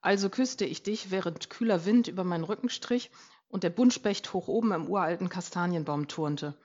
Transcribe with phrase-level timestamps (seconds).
[0.00, 3.10] Also küsste ich dich, während kühler Wind über meinen Rücken strich
[3.48, 6.56] und der Buntspecht hoch oben im uralten Kastanienbaum turnte.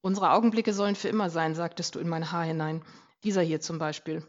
[0.00, 2.82] Unsere Augenblicke sollen für immer sein, sagtest du in mein Haar hinein.
[3.22, 4.26] Dieser hier zum Beispiel.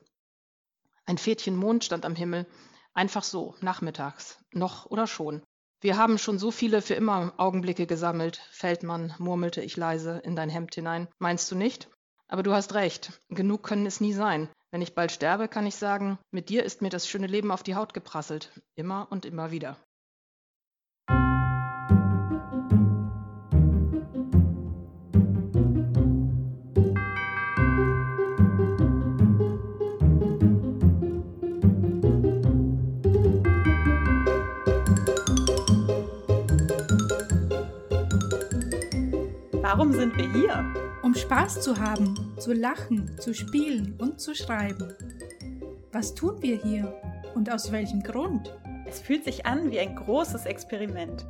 [1.05, 2.45] Ein Fädchen Mond stand am Himmel,
[2.93, 5.41] einfach so, nachmittags, noch oder schon.
[5.79, 10.49] Wir haben schon so viele für immer Augenblicke gesammelt, Feldmann, murmelte ich leise in dein
[10.49, 11.07] Hemd hinein.
[11.17, 11.89] Meinst du nicht?
[12.31, 14.47] Aber du hast recht, genug können es nie sein.
[14.71, 17.61] Wenn ich bald sterbe, kann ich sagen, mit dir ist mir das schöne Leben auf
[17.61, 19.75] die Haut geprasselt, immer und immer wieder.
[39.61, 40.90] Warum sind wir hier?
[41.11, 44.93] Um Spaß zu haben, zu lachen, zu spielen und zu schreiben.
[45.91, 46.95] Was tun wir hier
[47.35, 48.57] und aus welchem Grund?
[48.85, 51.25] Es fühlt sich an wie ein großes Experiment.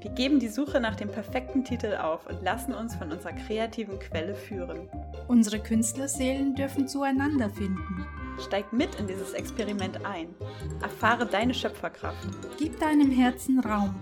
[0.00, 3.98] Wir geben die Suche nach dem perfekten Titel auf und lassen uns von unserer kreativen
[3.98, 4.88] Quelle führen.
[5.26, 8.06] Unsere Künstlerseelen dürfen zueinander finden.
[8.40, 10.34] Steig mit in dieses Experiment ein.
[10.80, 12.28] Erfahre deine Schöpferkraft.
[12.56, 13.94] Gib deinem Herzen Raum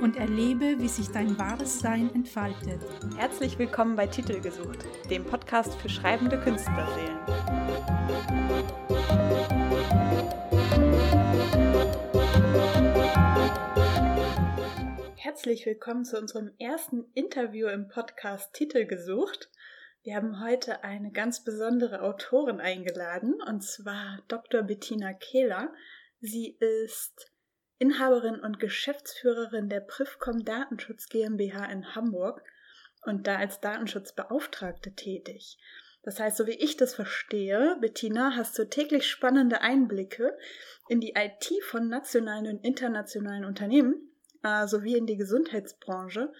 [0.00, 2.80] und erlebe, wie sich dein wahres Sein entfaltet.
[3.16, 7.18] Herzlich willkommen bei Titel gesucht, dem Podcast für schreibende Künstlerseelen.
[15.16, 19.50] Herzlich willkommen zu unserem ersten Interview im Podcast Titel gesucht.
[20.02, 24.62] Wir haben heute eine ganz besondere Autorin eingeladen, und zwar Dr.
[24.62, 25.74] Bettina Kehler.
[26.20, 27.30] Sie ist
[27.78, 32.42] Inhaberin und Geschäftsführerin der Privcom Datenschutz GmbH in Hamburg
[33.04, 35.58] und da als Datenschutzbeauftragte tätig.
[36.02, 40.34] Das heißt, so wie ich das verstehe, Bettina, hast du täglich spannende Einblicke
[40.88, 44.10] in die IT von nationalen und internationalen Unternehmen
[44.42, 46.32] äh, sowie in die Gesundheitsbranche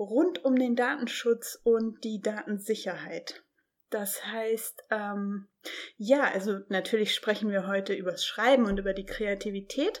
[0.00, 3.44] rund um den Datenschutz und die Datensicherheit.
[3.90, 5.48] Das heißt, ähm,
[5.96, 10.00] ja, also natürlich sprechen wir heute übers Schreiben und über die Kreativität,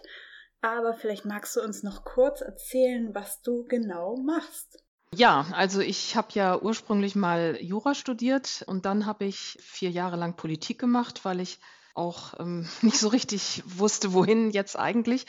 [0.62, 4.82] aber vielleicht magst du uns noch kurz erzählen, was du genau machst.
[5.12, 10.16] Ja, also ich habe ja ursprünglich mal Jura studiert und dann habe ich vier Jahre
[10.16, 11.58] lang Politik gemacht, weil ich
[11.94, 15.26] auch ähm, nicht so richtig wusste, wohin jetzt eigentlich.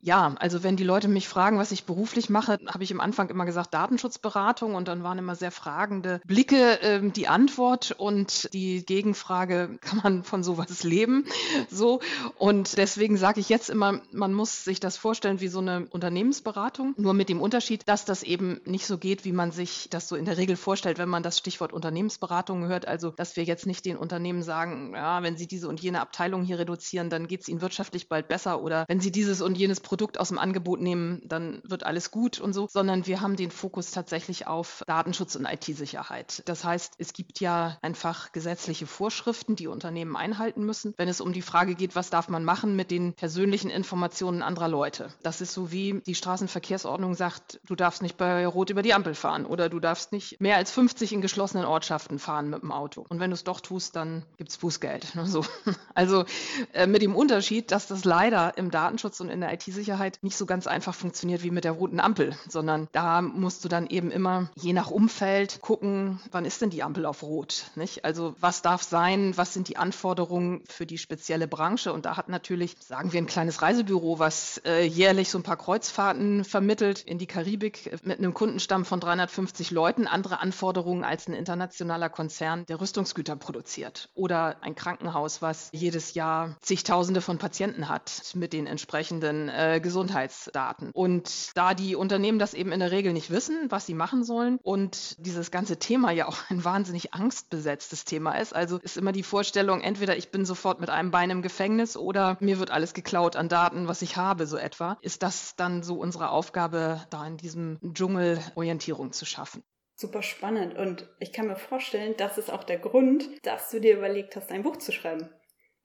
[0.00, 3.30] Ja, also wenn die Leute mich fragen, was ich beruflich mache, habe ich am Anfang
[3.30, 8.84] immer gesagt Datenschutzberatung und dann waren immer sehr fragende Blicke ähm, die Antwort und die
[8.84, 11.24] Gegenfrage, kann man von sowas leben?
[11.70, 12.00] So
[12.38, 16.94] und deswegen sage ich jetzt immer, man muss sich das vorstellen wie so eine Unternehmensberatung,
[16.96, 20.16] nur mit dem Unterschied, dass das eben nicht so geht, wie man sich das so
[20.16, 22.86] in der Regel vorstellt, wenn man das Stichwort Unternehmensberatung hört.
[22.86, 26.44] Also, dass wir jetzt nicht den Unternehmen sagen, ja, wenn sie diese und jene Abteilung
[26.44, 29.80] hier reduzieren, dann geht es ihnen wirtschaftlich bald besser oder wenn sie dieses und jenes
[29.88, 33.50] Produkt aus dem Angebot nehmen, dann wird alles gut und so, sondern wir haben den
[33.50, 36.42] Fokus tatsächlich auf Datenschutz und IT-Sicherheit.
[36.44, 41.32] Das heißt, es gibt ja einfach gesetzliche Vorschriften, die Unternehmen einhalten müssen, wenn es um
[41.32, 45.08] die Frage geht, was darf man machen mit den persönlichen Informationen anderer Leute.
[45.22, 49.14] Das ist so wie die Straßenverkehrsordnung sagt, du darfst nicht bei Rot über die Ampel
[49.14, 53.06] fahren oder du darfst nicht mehr als 50 in geschlossenen Ortschaften fahren mit dem Auto.
[53.08, 55.14] Und wenn du es doch tust, dann gibt es Bußgeld.
[55.24, 55.42] So.
[55.94, 56.26] Also
[56.74, 60.36] äh, mit dem Unterschied, dass das leider im Datenschutz und in der IT-Sicherheit Sicherheit nicht
[60.36, 64.10] so ganz einfach funktioniert wie mit der roten Ampel, sondern da musst du dann eben
[64.10, 67.70] immer je nach Umfeld gucken, wann ist denn die Ampel auf Rot?
[67.76, 68.04] Nicht?
[68.04, 71.92] Also was darf sein, was sind die Anforderungen für die spezielle Branche?
[71.92, 75.56] Und da hat natürlich, sagen wir, ein kleines Reisebüro, was äh, jährlich so ein paar
[75.56, 81.34] Kreuzfahrten vermittelt in die Karibik mit einem Kundenstamm von 350 Leuten, andere Anforderungen als ein
[81.34, 84.08] internationaler Konzern, der Rüstungsgüter produziert.
[84.14, 89.80] Oder ein Krankenhaus, was jedes Jahr zigtausende von Patienten hat mit den entsprechenden äh, äh,
[89.80, 90.90] Gesundheitsdaten.
[90.92, 94.58] Und da die Unternehmen das eben in der Regel nicht wissen, was sie machen sollen
[94.62, 99.22] und dieses ganze Thema ja auch ein wahnsinnig angstbesetztes Thema ist, also ist immer die
[99.22, 103.36] Vorstellung, entweder ich bin sofort mit einem Bein im Gefängnis oder mir wird alles geklaut
[103.36, 107.36] an Daten, was ich habe, so etwa, ist das dann so unsere Aufgabe, da in
[107.36, 109.62] diesem Dschungel Orientierung zu schaffen.
[109.96, 113.96] Super spannend und ich kann mir vorstellen, das ist auch der Grund, dass du dir
[113.96, 115.28] überlegt hast, ein Buch zu schreiben.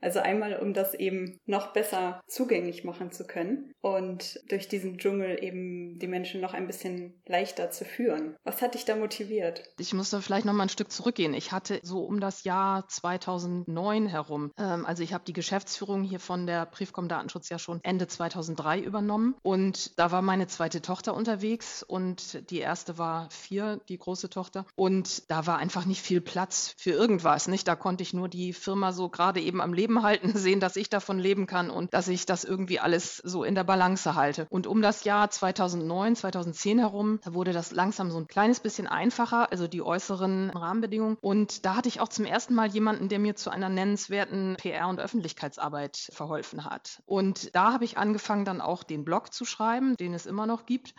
[0.03, 5.41] Also einmal, um das eben noch besser zugänglich machen zu können und durch diesen Dschungel
[5.41, 8.35] eben die Menschen noch ein bisschen leichter zu führen.
[8.43, 9.63] Was hat dich da motiviert?
[9.79, 11.33] Ich muss da vielleicht noch mal ein Stück zurückgehen.
[11.33, 16.19] Ich hatte so um das Jahr 2009 herum, ähm, also ich habe die Geschäftsführung hier
[16.19, 21.13] von der Briefcom Datenschutz ja schon Ende 2003 übernommen und da war meine zweite Tochter
[21.13, 26.19] unterwegs und die erste war vier, die große Tochter und da war einfach nicht viel
[26.19, 27.69] Platz für irgendwas, nicht?
[27.69, 30.75] Da konnte ich nur die Firma so gerade eben am Leben Leben halten, sehen, dass
[30.75, 34.47] ich davon leben kann und dass ich das irgendwie alles so in der Balance halte.
[34.49, 38.87] Und um das Jahr 2009, 2010 herum, da wurde das langsam so ein kleines bisschen
[38.87, 41.17] einfacher, also die äußeren Rahmenbedingungen.
[41.21, 44.89] Und da hatte ich auch zum ersten Mal jemanden, der mir zu einer nennenswerten PR-
[44.89, 47.01] und Öffentlichkeitsarbeit verholfen hat.
[47.05, 50.65] Und da habe ich angefangen, dann auch den Blog zu schreiben, den es immer noch
[50.65, 50.95] gibt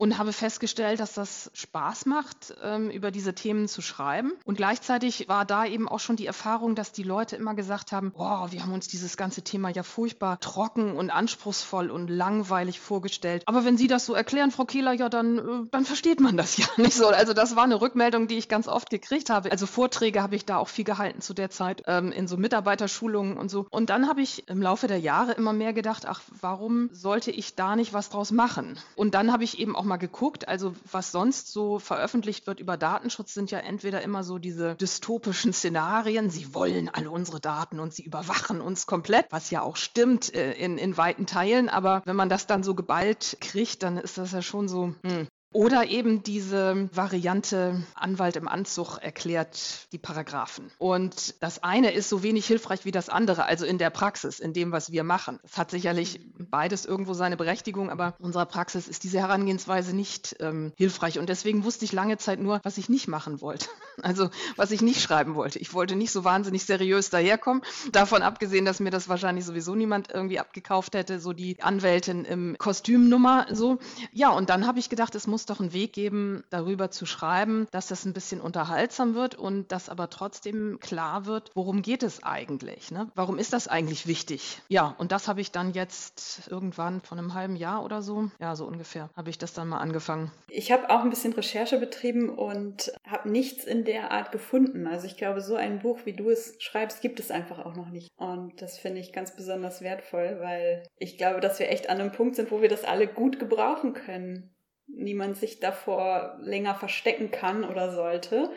[0.00, 4.32] und habe festgestellt, dass das Spaß macht, ähm, über diese Themen zu schreiben.
[4.46, 8.10] Und gleichzeitig war da eben auch schon die Erfahrung, dass die Leute immer gesagt haben,
[8.10, 13.42] boah, wir haben uns dieses ganze Thema ja furchtbar trocken und anspruchsvoll und langweilig vorgestellt.
[13.44, 16.56] Aber wenn Sie das so erklären, Frau Kehler, ja, dann, äh, dann versteht man das
[16.56, 17.08] ja nicht so.
[17.08, 19.52] Also das war eine Rückmeldung, die ich ganz oft gekriegt habe.
[19.52, 23.36] Also Vorträge habe ich da auch viel gehalten zu der Zeit, ähm, in so Mitarbeiterschulungen
[23.36, 23.66] und so.
[23.68, 27.54] Und dann habe ich im Laufe der Jahre immer mehr gedacht, ach, warum sollte ich
[27.54, 28.78] da nicht was draus machen?
[28.96, 30.48] Und dann habe ich eben auch mal geguckt.
[30.48, 35.52] Also was sonst so veröffentlicht wird über Datenschutz, sind ja entweder immer so diese dystopischen
[35.52, 36.30] Szenarien.
[36.30, 40.52] Sie wollen alle unsere Daten und sie überwachen uns komplett, was ja auch stimmt äh,
[40.52, 41.68] in, in weiten Teilen.
[41.68, 45.28] Aber wenn man das dann so geballt kriegt, dann ist das ja schon so, hm,
[45.52, 50.70] oder eben diese Variante Anwalt im Anzug erklärt die Paragraphen.
[50.78, 54.52] Und das eine ist so wenig hilfreich wie das andere, also in der Praxis, in
[54.52, 55.40] dem, was wir machen.
[55.42, 60.36] Es hat sicherlich beides irgendwo seine Berechtigung, aber in unserer Praxis ist diese Herangehensweise nicht
[60.38, 61.18] ähm, hilfreich.
[61.18, 63.66] Und deswegen wusste ich lange Zeit nur, was ich nicht machen wollte.
[64.02, 65.58] Also was ich nicht schreiben wollte.
[65.58, 67.62] Ich wollte nicht so wahnsinnig seriös daherkommen.
[67.92, 72.56] Davon abgesehen, dass mir das wahrscheinlich sowieso niemand irgendwie abgekauft hätte, so die Anwältin im
[72.56, 73.78] Kostümnummer so.
[74.12, 77.06] Ja, und dann habe ich gedacht, es muss muss doch einen Weg geben, darüber zu
[77.06, 82.02] schreiben, dass das ein bisschen unterhaltsam wird und dass aber trotzdem klar wird, worum geht
[82.02, 82.90] es eigentlich?
[82.90, 83.10] Ne?
[83.14, 84.60] Warum ist das eigentlich wichtig?
[84.68, 88.54] Ja, und das habe ich dann jetzt irgendwann von einem halben Jahr oder so, ja,
[88.54, 90.30] so ungefähr, habe ich das dann mal angefangen.
[90.50, 94.86] Ich habe auch ein bisschen Recherche betrieben und habe nichts in der Art gefunden.
[94.86, 97.88] Also ich glaube, so ein Buch, wie du es schreibst, gibt es einfach auch noch
[97.88, 98.10] nicht.
[98.18, 102.12] Und das finde ich ganz besonders wertvoll, weil ich glaube, dass wir echt an einem
[102.12, 104.54] Punkt sind, wo wir das alle gut gebrauchen können
[104.94, 108.50] niemand sich davor länger verstecken kann oder sollte.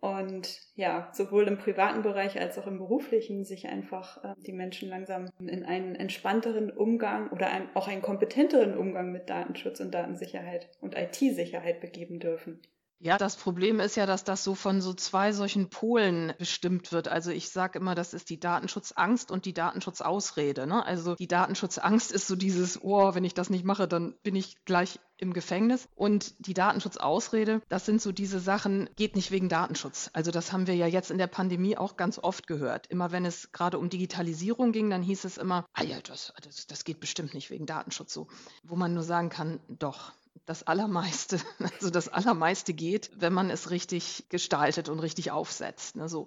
[0.00, 4.88] Und ja, sowohl im privaten Bereich als auch im beruflichen sich einfach äh, die Menschen
[4.88, 10.68] langsam in einen entspannteren Umgang oder ein, auch einen kompetenteren Umgang mit Datenschutz und Datensicherheit
[10.80, 12.60] und IT-Sicherheit begeben dürfen.
[13.04, 17.08] Ja, das Problem ist ja, dass das so von so zwei solchen Polen bestimmt wird.
[17.08, 20.68] Also ich sage immer, das ist die Datenschutzangst und die Datenschutzausrede.
[20.68, 20.86] Ne?
[20.86, 24.64] Also die Datenschutzangst ist so dieses, oh, wenn ich das nicht mache, dann bin ich
[24.66, 25.88] gleich im Gefängnis.
[25.96, 30.10] Und die Datenschutzausrede, das sind so diese Sachen, geht nicht wegen Datenschutz.
[30.12, 32.86] Also das haben wir ja jetzt in der Pandemie auch ganz oft gehört.
[32.86, 36.68] Immer wenn es gerade um Digitalisierung ging, dann hieß es immer, ah ja, das, das,
[36.68, 38.28] das geht bestimmt nicht wegen Datenschutz so.
[38.62, 40.12] Wo man nur sagen kann, doch,
[40.46, 41.40] das Allermeiste,
[41.74, 45.96] also das Allermeiste geht, wenn man es richtig gestaltet und richtig aufsetzt.
[45.96, 46.26] Ne, so.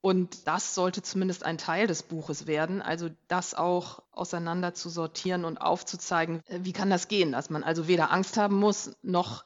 [0.00, 5.44] Und das sollte zumindest ein Teil des Buches werden, also das auch auseinander zu sortieren
[5.44, 9.44] und aufzuzeigen, äh, wie kann das gehen, dass man also weder Angst haben muss, noch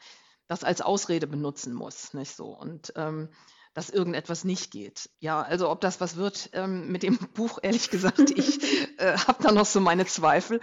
[0.49, 2.13] das als Ausrede benutzen muss.
[2.13, 2.47] Nicht so.
[2.47, 3.29] Und ähm,
[3.75, 5.11] dass irgendetwas nicht geht.
[5.21, 8.63] Ja, also ob das was wird ähm, mit dem Buch, ehrlich gesagt, ich
[8.99, 10.61] äh, habe da noch so meine Zweifel.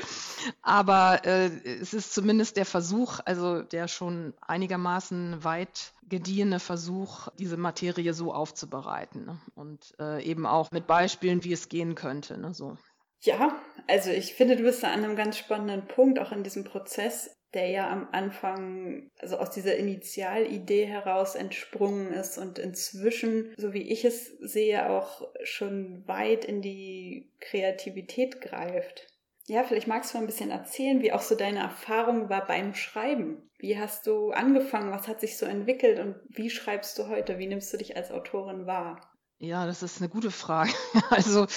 [0.61, 7.57] Aber äh, es ist zumindest der Versuch, also der schon einigermaßen weit gediehene Versuch, diese
[7.57, 9.25] Materie so aufzubereiten.
[9.25, 9.41] Ne?
[9.55, 12.37] Und äh, eben auch mit Beispielen, wie es gehen könnte.
[12.37, 12.53] Ne?
[12.53, 12.77] So.
[13.21, 16.63] Ja, also ich finde, du bist da an einem ganz spannenden Punkt, auch in diesem
[16.63, 23.73] Prozess der ja am Anfang, also aus dieser Initialidee heraus entsprungen ist und inzwischen, so
[23.73, 29.07] wie ich es sehe, auch schon weit in die Kreativität greift.
[29.45, 32.73] Ja, vielleicht magst du mal ein bisschen erzählen, wie auch so deine Erfahrung war beim
[32.73, 33.49] Schreiben.
[33.57, 34.91] Wie hast du angefangen?
[34.91, 37.39] Was hat sich so entwickelt und wie schreibst du heute?
[37.39, 39.01] Wie nimmst du dich als Autorin wahr?
[39.39, 40.71] Ja, das ist eine gute Frage.
[41.09, 41.47] Also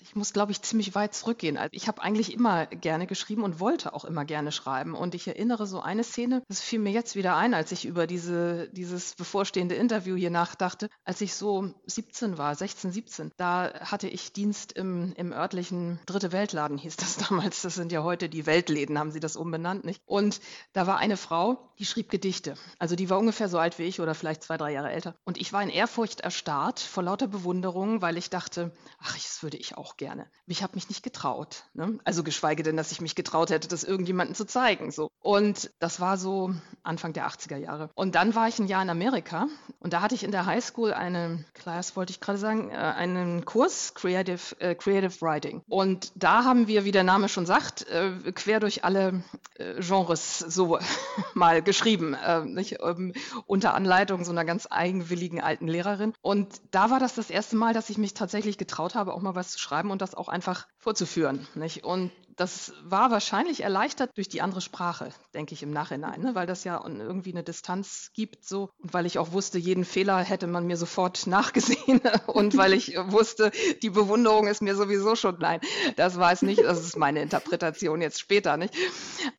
[0.00, 1.56] ich muss, glaube ich, ziemlich weit zurückgehen.
[1.56, 4.94] Also, ich habe eigentlich immer gerne geschrieben und wollte auch immer gerne schreiben.
[4.94, 8.06] Und ich erinnere so eine Szene, das fiel mir jetzt wieder ein, als ich über
[8.06, 10.88] diese, dieses bevorstehende Interview hier nachdachte.
[11.04, 16.32] Als ich so 17 war, 16, 17, da hatte ich Dienst im, im örtlichen Dritte
[16.32, 17.62] Weltladen, hieß das damals.
[17.62, 20.02] Das sind ja heute die Weltläden, haben sie das umbenannt, nicht?
[20.06, 20.40] Und
[20.72, 22.54] da war eine Frau, die schrieb Gedichte.
[22.78, 25.14] Also die war ungefähr so alt wie ich oder vielleicht zwei, drei Jahre älter.
[25.24, 29.56] Und ich war in Ehrfurcht erstarrt vor lauter Bewunderung, weil ich dachte, ach, das würde
[29.56, 30.26] ich auch gerne.
[30.46, 31.64] Ich habe mich nicht getraut.
[31.74, 31.98] Ne?
[32.04, 34.90] Also geschweige denn, dass ich mich getraut hätte, das irgendjemandem zu zeigen.
[34.90, 35.10] So.
[35.20, 37.90] Und das war so Anfang der 80er Jahre.
[37.94, 39.48] Und dann war ich ein Jahr in Amerika
[39.80, 43.44] und da hatte ich in der Highschool eine Class, wollte ich gerade sagen, äh, einen
[43.44, 45.62] Kurs Creative, äh, Creative Writing.
[45.68, 49.22] Und da haben wir, wie der Name schon sagt, äh, quer durch alle
[49.54, 50.78] äh, Genres so
[51.34, 53.12] mal geschrieben, äh, nicht, ähm,
[53.46, 56.12] unter Anleitung so einer ganz eigenwilligen alten Lehrerin.
[56.22, 59.34] Und da war das das erste Mal, dass ich mich tatsächlich getraut habe, auch mal
[59.34, 61.46] was zu schreiben und das auch einfach vorzuführen.
[61.54, 61.84] Nicht?
[61.84, 66.34] Und das war wahrscheinlich erleichtert durch die andere Sprache, denke ich im Nachhinein, ne?
[66.34, 70.18] weil das ja irgendwie eine Distanz gibt so und weil ich auch wusste, jeden Fehler
[70.18, 73.50] hätte man mir sofort nachgesehen und weil ich wusste,
[73.82, 75.60] die Bewunderung ist mir sowieso schon nein,
[75.96, 78.74] das es nicht, das ist meine Interpretation jetzt später, nicht?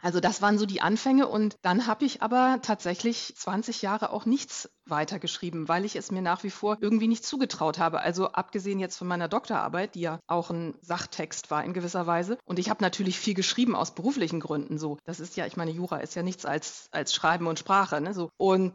[0.02, 4.26] Also das waren so die Anfänge und dann habe ich aber tatsächlich 20 Jahre auch
[4.26, 8.02] nichts weitergeschrieben, weil ich es mir nach wie vor irgendwie nicht zugetraut habe.
[8.02, 12.38] Also abgesehen jetzt von meiner Doktorarbeit, die ja auch ein Sachtext war in gewisser Weise
[12.46, 14.98] und ich habe natürlich viel geschrieben aus beruflichen Gründen so.
[15.04, 18.02] Das ist ja, ich meine, Jura ist ja nichts als, als Schreiben und Sprache.
[18.02, 18.16] Ne?
[18.16, 18.30] So.
[18.38, 18.74] Und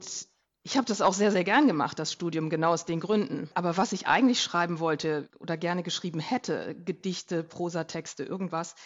[0.62, 3.50] ich habe das auch sehr, sehr gern gemacht, das Studium, genau aus den Gründen.
[3.54, 8.76] Aber was ich eigentlich schreiben wollte oder gerne geschrieben hätte, Gedichte, Prosatexte, irgendwas,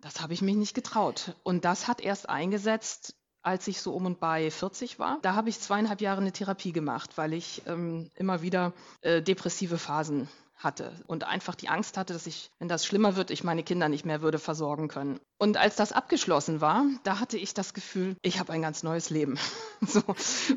[0.00, 1.34] das habe ich mich nicht getraut.
[1.42, 5.18] Und das hat erst eingesetzt, als ich so um und bei 40 war.
[5.20, 9.76] Da habe ich zweieinhalb Jahre eine Therapie gemacht, weil ich ähm, immer wieder äh, depressive
[9.76, 10.28] Phasen
[10.58, 13.88] hatte und einfach die Angst hatte, dass ich, wenn das schlimmer wird, ich meine Kinder
[13.88, 15.20] nicht mehr würde versorgen können.
[15.38, 19.10] Und als das abgeschlossen war, da hatte ich das Gefühl, ich habe ein ganz neues
[19.10, 19.38] Leben.
[19.80, 20.02] so.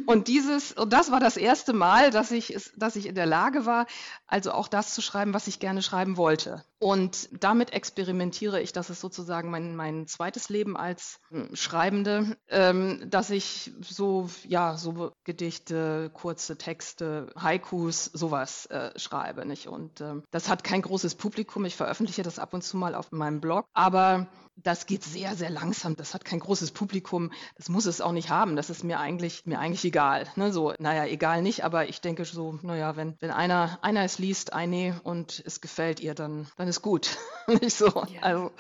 [0.07, 3.65] Und dieses, und das war das erste Mal, dass ich, dass ich in der Lage
[3.65, 3.85] war,
[4.25, 6.63] also auch das zu schreiben, was ich gerne schreiben wollte.
[6.81, 13.07] Und damit experimentiere ich, das ist sozusagen mein, mein zweites Leben als hm, Schreibende, ähm,
[13.07, 19.45] dass ich so, ja, so Gedichte, kurze Texte, Haikus, sowas äh, schreibe.
[19.45, 19.67] Nicht?
[19.67, 21.65] Und ähm, das hat kein großes Publikum.
[21.65, 23.67] Ich veröffentliche das ab und zu mal auf meinem Blog.
[23.73, 25.95] Aber das geht sehr, sehr langsam.
[25.95, 27.31] Das hat kein großes Publikum.
[27.57, 28.55] Das muss es auch nicht haben.
[28.55, 30.27] Das ist mir eigentlich, mir eigentlich egal.
[30.35, 30.51] Ne?
[30.51, 34.53] So, naja, egal nicht, aber ich denke so, naja, wenn, wenn einer, einer es liest,
[34.53, 37.17] eine und es gefällt ihr, dann, dann ist gut.
[37.47, 37.87] nicht so.
[37.87, 38.21] Ja.
[38.21, 38.51] Also,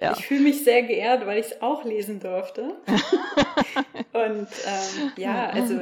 [0.00, 0.12] ja.
[0.18, 2.76] Ich fühle mich sehr geehrt, weil ich es auch lesen durfte.
[4.12, 5.80] und ähm, ja, also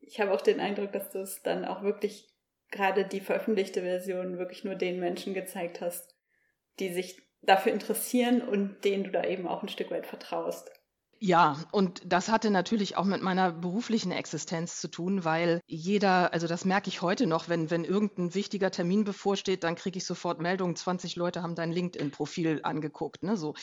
[0.00, 2.28] ich habe auch den Eindruck, dass du es dann auch wirklich
[2.70, 6.16] gerade die veröffentlichte Version wirklich nur den Menschen gezeigt hast,
[6.78, 10.70] die sich dafür interessieren und denen du da eben auch ein Stück weit vertraust.
[11.18, 16.46] Ja, und das hatte natürlich auch mit meiner beruflichen Existenz zu tun, weil jeder, also
[16.46, 20.40] das merke ich heute noch, wenn, wenn irgendein wichtiger Termin bevorsteht, dann kriege ich sofort
[20.42, 23.22] Meldungen, 20 Leute haben dein LinkedIn-Profil angeguckt.
[23.22, 23.54] Ne, so.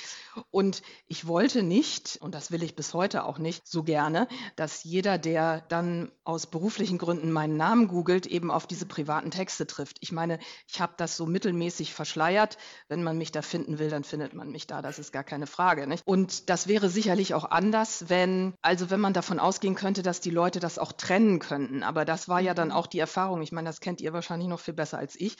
[0.50, 4.84] Und ich wollte nicht, und das will ich bis heute auch nicht, so gerne, dass
[4.84, 9.98] jeder, der dann aus beruflichen Gründen meinen Namen googelt, eben auf diese privaten Texte trifft.
[10.00, 12.58] Ich meine, ich habe das so mittelmäßig verschleiert.
[12.88, 14.82] Wenn man mich da finden will, dann findet man mich da.
[14.82, 15.86] Das ist gar keine Frage.
[15.86, 16.06] Nicht?
[16.08, 20.22] Und das wäre sicherlich auch auch anders, wenn, also wenn man davon ausgehen könnte, dass
[20.22, 21.84] die Leute das auch trennen könnten.
[21.84, 22.74] Aber das war ja dann mhm.
[22.74, 23.42] auch die Erfahrung.
[23.42, 25.38] Ich meine, das kennt ihr wahrscheinlich noch viel besser als ich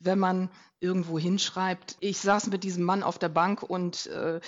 [0.00, 4.40] wenn man irgendwo hinschreibt, ich saß mit diesem Mann auf der Bank und äh,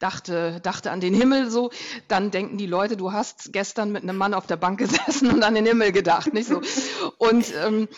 [0.00, 1.70] dachte, dachte an den Himmel so,
[2.08, 5.44] dann denken die Leute, du hast gestern mit einem Mann auf der Bank gesessen und
[5.44, 6.60] an den Himmel gedacht, nicht so.
[7.18, 7.88] Und ähm,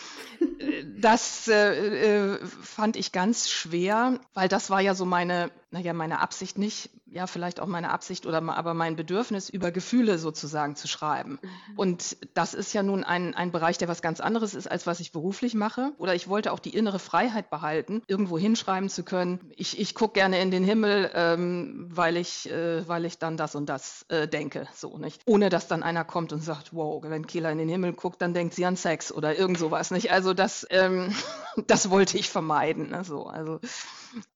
[0.97, 6.19] das äh, äh, fand ich ganz schwer, weil das war ja so meine, naja, meine
[6.19, 10.87] Absicht nicht, ja, vielleicht auch meine Absicht oder aber mein Bedürfnis, über Gefühle sozusagen zu
[10.87, 11.39] schreiben.
[11.41, 11.77] Mhm.
[11.77, 14.99] Und das ist ja nun ein, ein Bereich, der was ganz anderes ist, als was
[14.99, 15.91] ich beruflich mache.
[15.99, 19.51] Oder ich wollte auch die innere Freiheit behalten, irgendwo hinschreiben zu können.
[19.55, 23.55] Ich, ich gucke gerne in den Himmel, ähm, weil, ich, äh, weil ich dann das
[23.55, 24.67] und das äh, denke.
[24.73, 25.21] So, nicht?
[25.25, 28.33] Ohne dass dann einer kommt und sagt, wow, wenn Kila in den Himmel guckt, dann
[28.33, 29.91] denkt sie an Sex oder irgend sowas.
[29.91, 30.11] Nicht?
[30.11, 31.13] Also das, ähm,
[31.67, 32.89] das wollte ich vermeiden.
[32.89, 33.03] Ne?
[33.03, 33.59] So, also.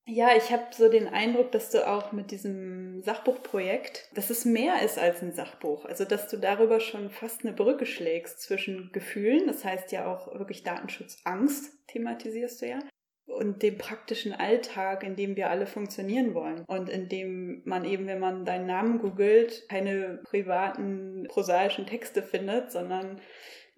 [0.06, 4.82] Ja, ich habe so den Eindruck, dass du auch mit diesem Sachbuchprojekt, dass es mehr
[4.82, 5.86] ist als ein Sachbuch.
[5.86, 10.34] Also, dass du darüber schon fast eine Brücke schlägst zwischen Gefühlen, das heißt ja auch
[10.34, 12.80] wirklich Datenschutzangst, thematisierst du ja,
[13.28, 16.64] und dem praktischen Alltag, in dem wir alle funktionieren wollen.
[16.66, 22.72] Und in dem man eben, wenn man deinen Namen googelt, keine privaten, prosaischen Texte findet,
[22.72, 23.22] sondern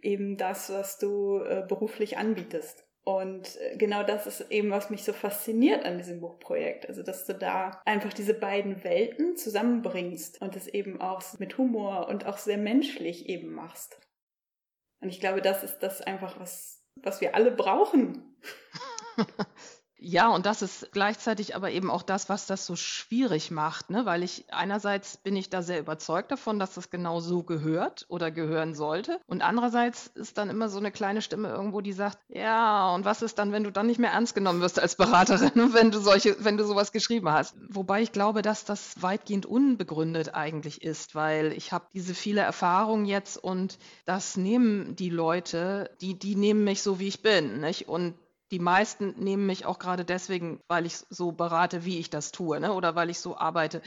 [0.01, 2.85] eben das, was du äh, beruflich anbietest.
[3.03, 6.87] Und äh, genau das ist eben, was mich so fasziniert an diesem Buchprojekt.
[6.87, 12.07] Also, dass du da einfach diese beiden Welten zusammenbringst und es eben auch mit Humor
[12.07, 13.99] und auch sehr menschlich eben machst.
[15.01, 18.37] Und ich glaube, das ist das einfach, was, was wir alle brauchen.
[20.01, 24.05] Ja, und das ist gleichzeitig aber eben auch das, was das so schwierig macht, ne?
[24.05, 28.31] weil ich einerseits bin ich da sehr überzeugt davon, dass das genau so gehört oder
[28.31, 29.19] gehören sollte.
[29.27, 33.21] Und andererseits ist dann immer so eine kleine Stimme irgendwo, die sagt, ja, und was
[33.21, 36.37] ist dann, wenn du dann nicht mehr ernst genommen wirst als Beraterin, wenn du solche,
[36.45, 37.55] wenn du sowas geschrieben hast?
[37.67, 43.05] Wobei ich glaube, dass das weitgehend unbegründet eigentlich ist, weil ich habe diese viele Erfahrungen
[43.05, 47.59] jetzt und das nehmen die Leute, die, die nehmen mich so, wie ich bin.
[47.59, 47.89] Nicht?
[47.89, 48.13] Und
[48.51, 52.59] die meisten nehmen mich auch gerade deswegen, weil ich so berate, wie ich das tue,
[52.59, 52.73] ne?
[52.73, 53.81] oder weil ich so arbeite,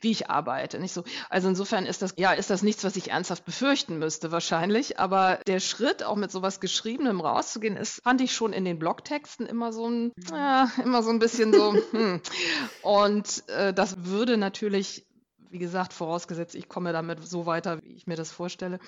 [0.00, 0.80] wie ich arbeite.
[0.80, 1.04] Nicht so.
[1.30, 4.98] Also insofern ist das, ja, ist das nichts, was ich ernsthaft befürchten müsste wahrscheinlich.
[4.98, 9.46] Aber der Schritt, auch mit sowas Geschriebenem rauszugehen, ist, fand ich schon in den Blogtexten
[9.46, 11.74] immer so ein, ja, immer so ein bisschen so.
[11.92, 12.20] hm.
[12.82, 15.06] Und äh, das würde natürlich,
[15.50, 18.80] wie gesagt, vorausgesetzt, ich komme damit so weiter, wie ich mir das vorstelle,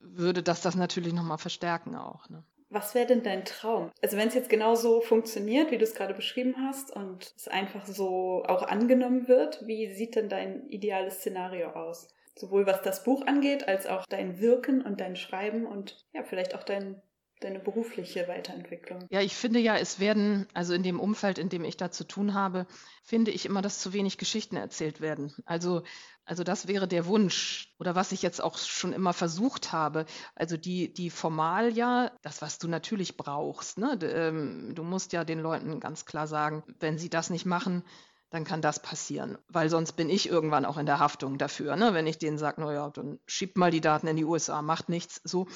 [0.00, 2.28] würde das das natürlich nochmal verstärken auch.
[2.28, 2.44] Ne?
[2.70, 3.90] Was wäre denn dein Traum?
[4.02, 7.48] Also wenn es jetzt genau so funktioniert, wie du es gerade beschrieben hast und es
[7.48, 12.08] einfach so auch angenommen wird, wie sieht denn dein ideales Szenario aus?
[12.34, 16.54] Sowohl was das Buch angeht, als auch dein Wirken und dein Schreiben und ja, vielleicht
[16.54, 17.02] auch dein
[17.40, 19.06] deine berufliche Weiterentwicklung?
[19.10, 22.04] Ja, ich finde ja, es werden, also in dem Umfeld, in dem ich da zu
[22.04, 22.66] tun habe,
[23.04, 25.32] finde ich immer, dass zu wenig Geschichten erzählt werden.
[25.44, 25.82] Also,
[26.28, 30.04] also das wäre der Wunsch oder was ich jetzt auch schon immer versucht habe.
[30.34, 33.78] Also die, die Formalia, das, was du natürlich brauchst.
[33.78, 33.98] Ne?
[34.02, 37.82] Ähm, du musst ja den Leuten ganz klar sagen, wenn sie das nicht machen,
[38.30, 39.38] dann kann das passieren.
[39.48, 41.76] Weil sonst bin ich irgendwann auch in der Haftung dafür.
[41.76, 41.94] Ne?
[41.94, 45.20] Wenn ich denen sage, naja, dann schiebt mal die Daten in die USA, macht nichts.
[45.24, 45.46] So.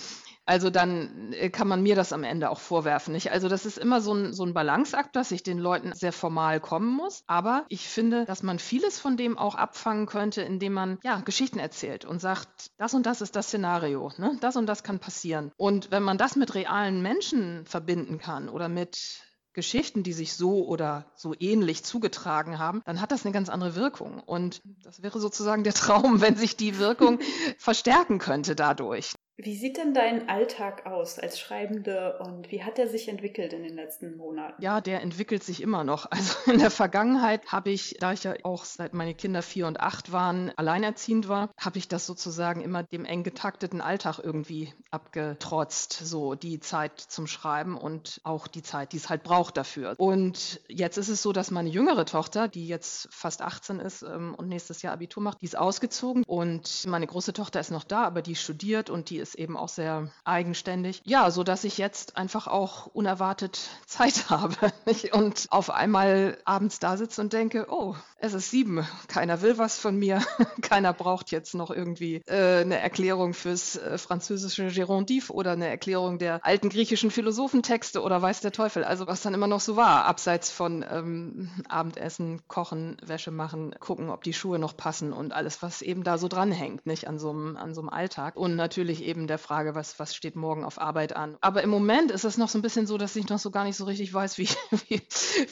[0.47, 3.13] Also dann äh, kann man mir das am Ende auch vorwerfen.
[3.13, 3.31] Nicht?
[3.31, 6.61] Also das ist immer so ein, so ein Balanceakt, dass ich den Leuten sehr formal
[6.61, 7.23] kommen muss.
[7.27, 11.59] Aber ich finde, dass man vieles von dem auch abfangen könnte, indem man ja Geschichten
[11.59, 14.39] erzählt und sagt, das und das ist das Szenario, ne?
[14.41, 15.53] das und das kann passieren.
[15.57, 19.23] Und wenn man das mit realen Menschen verbinden kann oder mit
[19.53, 23.75] Geschichten, die sich so oder so ähnlich zugetragen haben, dann hat das eine ganz andere
[23.77, 24.21] Wirkung.
[24.21, 27.21] Und das wäre sozusagen der Traum, wenn sich die Wirkung
[27.59, 29.15] verstärken könnte dadurch.
[29.37, 33.63] Wie sieht denn dein Alltag aus als Schreibende und wie hat er sich entwickelt in
[33.63, 34.61] den letzten Monaten?
[34.63, 36.07] Ja, der entwickelt sich immer noch.
[36.23, 39.81] Also in der Vergangenheit habe ich, da ich ja auch seit meine Kinder vier und
[39.81, 45.95] acht waren, alleinerziehend war, habe ich das sozusagen immer dem eng getakteten Alltag irgendwie abgetrotzt.
[45.95, 49.95] So die Zeit zum Schreiben und auch die Zeit, die es halt braucht dafür.
[49.99, 54.35] Und jetzt ist es so, dass meine jüngere Tochter, die jetzt fast 18 ist ähm,
[54.37, 58.05] und nächstes Jahr Abitur macht, die ist ausgezogen und meine große Tochter ist noch da,
[58.05, 61.01] aber die studiert und die ist eben auch sehr eigenständig.
[61.05, 65.15] Ja, so dass ich jetzt einfach auch unerwartet Zeit habe nicht?
[65.15, 69.79] und auf einmal abends da sitze und denke, oh, es ist sieben, keiner will was
[69.79, 70.23] von mir,
[70.63, 76.19] keiner braucht jetzt noch irgendwie äh, eine Erklärung fürs äh, französische Gérondive oder eine Erklärung
[76.19, 78.85] der alten griechischen Philosophentexte oder weiß der Teufel.
[78.85, 84.11] Also was dann immer noch so war, abseits von ähm, Abendessen, Kochen, Wäsche machen, gucken,
[84.11, 87.31] ob die Schuhe noch passen und alles, was eben da so dranhängt, nicht an so
[87.31, 88.37] einem, an so einem Alltag.
[88.37, 91.37] Und natürlich eben eben der Frage, was, was steht morgen auf Arbeit an.
[91.43, 93.65] Aber im Moment ist es noch so ein bisschen so, dass ich noch so gar
[93.65, 94.49] nicht so richtig weiß, wie,
[94.89, 95.03] wie,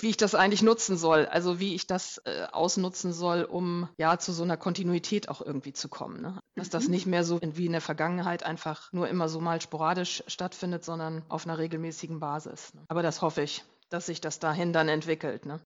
[0.01, 1.27] wie ich das eigentlich nutzen soll.
[1.27, 5.75] Also wie ich das äh, ausnutzen soll, um ja zu so einer Kontinuität auch irgendwie
[5.75, 6.23] zu kommen.
[6.23, 6.41] Ne?
[6.55, 6.73] Dass mhm.
[6.73, 10.85] das nicht mehr so wie in der Vergangenheit einfach nur immer so mal sporadisch stattfindet,
[10.85, 12.73] sondern auf einer regelmäßigen Basis.
[12.73, 12.83] Ne?
[12.89, 15.45] Aber das hoffe ich, dass sich das dahin dann entwickelt.
[15.45, 15.61] Ne?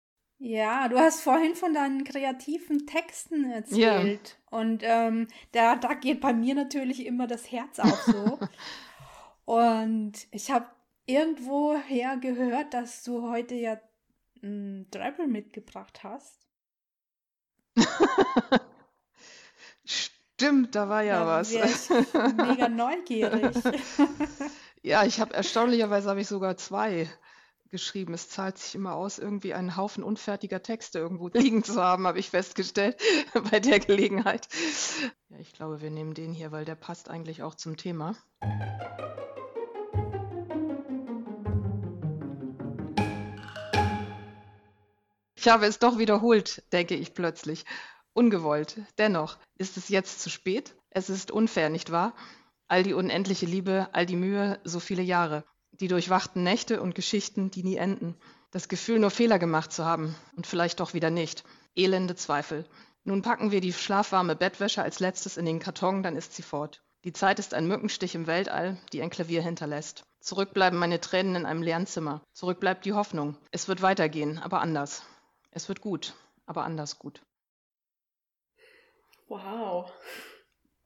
[0.46, 4.36] Ja, du hast vorhin von deinen kreativen Texten erzählt.
[4.50, 4.58] Ja.
[4.58, 8.38] Und ähm, da, da geht bei mir natürlich immer das Herz auf so.
[9.46, 10.66] Und ich habe
[11.06, 13.80] irgendwoher gehört, dass du heute ja
[14.42, 16.46] ein Treble mitgebracht hast.
[19.86, 21.52] Stimmt, da war ja da was.
[21.52, 21.88] Ich
[22.36, 23.56] mega neugierig.
[24.82, 27.08] ja, ich habe erstaunlicherweise habe ich sogar zwei
[27.70, 28.14] geschrieben.
[28.14, 32.18] Es zahlt sich immer aus, irgendwie einen Haufen unfertiger Texte irgendwo liegen zu haben, habe
[32.18, 33.00] ich festgestellt
[33.50, 34.48] bei der Gelegenheit.
[35.28, 38.16] Ja, ich glaube, wir nehmen den hier, weil der passt eigentlich auch zum Thema.
[45.36, 47.64] Ich habe es doch wiederholt, denke ich plötzlich.
[48.14, 48.80] Ungewollt.
[48.96, 50.74] Dennoch ist es jetzt zu spät.
[50.90, 52.14] Es ist unfair, nicht wahr?
[52.68, 55.44] All die unendliche Liebe, all die Mühe, so viele Jahre
[55.80, 58.16] die durchwachten Nächte und Geschichten, die nie enden.
[58.50, 61.44] Das Gefühl, nur Fehler gemacht zu haben und vielleicht doch wieder nicht.
[61.74, 62.64] Elende Zweifel.
[63.02, 66.82] Nun packen wir die schlafwarme Bettwäsche als letztes in den Karton, dann ist sie fort.
[67.04, 70.04] Die Zeit ist ein Mückenstich im Weltall, die ein Klavier hinterlässt.
[70.20, 72.22] Zurück bleiben meine Tränen in einem leeren Zimmer.
[72.32, 73.36] Zurück bleibt die Hoffnung.
[73.50, 75.04] Es wird weitergehen, aber anders.
[75.50, 76.14] Es wird gut,
[76.46, 77.20] aber anders gut.
[79.28, 79.92] Wow.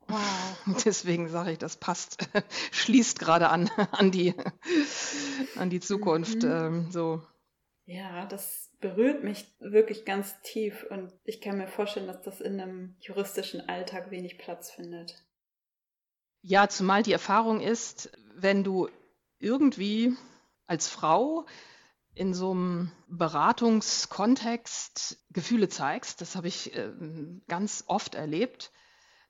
[0.08, 0.18] Wow.
[0.84, 2.28] Deswegen sage ich, das passt,
[2.72, 4.34] schließt gerade an, an, die,
[5.56, 6.42] an die Zukunft.
[6.42, 6.50] Mhm.
[6.50, 7.22] Ähm, so.
[7.84, 12.60] Ja, das berührt mich wirklich ganz tief und ich kann mir vorstellen, dass das in
[12.60, 15.24] einem juristischen Alltag wenig Platz findet.
[16.42, 18.88] Ja, zumal die Erfahrung ist, wenn du
[19.38, 20.16] irgendwie
[20.66, 21.46] als Frau
[22.14, 26.92] in so einem Beratungskontext Gefühle zeigst, das habe ich äh,
[27.46, 28.70] ganz oft erlebt,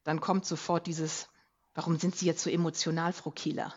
[0.09, 1.29] dann kommt sofort dieses,
[1.75, 3.75] warum sind Sie jetzt so emotional, Frau Kieler?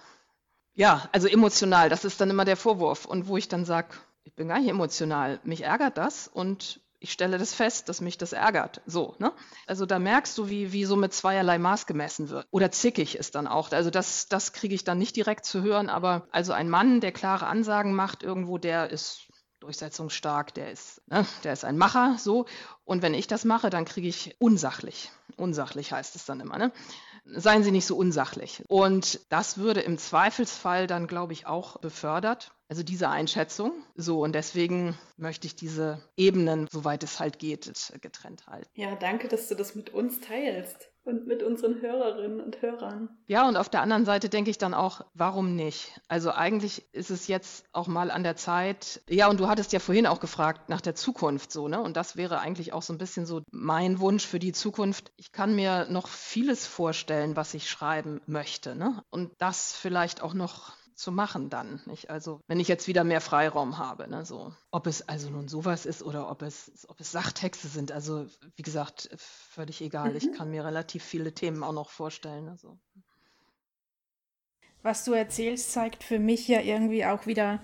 [0.73, 3.03] Ja, also emotional, das ist dann immer der Vorwurf.
[3.05, 3.89] Und wo ich dann sage,
[4.23, 8.17] ich bin gar nicht emotional, mich ärgert das und ich stelle das fest, dass mich
[8.17, 8.81] das ärgert.
[8.85, 9.33] So, ne?
[9.65, 12.47] Also da merkst du, wie, wie so mit zweierlei Maß gemessen wird.
[12.51, 13.71] Oder zickig ist dann auch.
[13.71, 17.11] Also das, das kriege ich dann nicht direkt zu hören, aber also ein Mann, der
[17.11, 19.30] klare Ansagen macht irgendwo, der ist
[19.61, 22.45] durchsetzungsstark, der ist, ne, der ist ein Macher, so.
[22.83, 25.11] Und wenn ich das mache, dann kriege ich unsachlich.
[25.37, 26.71] Unsachlich heißt es dann immer, ne?
[27.25, 28.63] Seien Sie nicht so unsachlich.
[28.67, 32.51] Und das würde im Zweifelsfall dann, glaube ich, auch befördert.
[32.67, 33.73] Also diese Einschätzung.
[33.95, 38.69] So, und deswegen möchte ich diese Ebenen, soweit es halt geht, getrennt halten.
[38.73, 43.09] Ja, danke, dass du das mit uns teilst und mit unseren Hörerinnen und Hörern.
[43.27, 45.99] Ja, und auf der anderen Seite denke ich dann auch, warum nicht?
[46.07, 49.01] Also eigentlich ist es jetzt auch mal an der Zeit.
[49.09, 51.81] Ja, und du hattest ja vorhin auch gefragt nach der Zukunft so, ne?
[51.81, 55.11] Und das wäre eigentlich auch so ein bisschen so mein Wunsch für die Zukunft.
[55.17, 59.03] Ich kann mir noch vieles vorstellen, was ich schreiben möchte, ne?
[59.09, 61.81] Und das vielleicht auch noch zu machen dann.
[61.85, 62.09] Nicht?
[62.09, 64.25] Also wenn ich jetzt wieder mehr Freiraum habe, ne?
[64.25, 64.53] so.
[64.71, 68.61] Ob es also nun sowas ist oder ob es, ob es Sachtexte sind, also wie
[68.61, 70.11] gesagt, völlig egal.
[70.11, 70.15] Mhm.
[70.17, 72.49] Ich kann mir relativ viele Themen auch noch vorstellen.
[72.49, 72.77] Also.
[74.83, 77.61] Was du erzählst, zeigt für mich ja irgendwie auch wieder,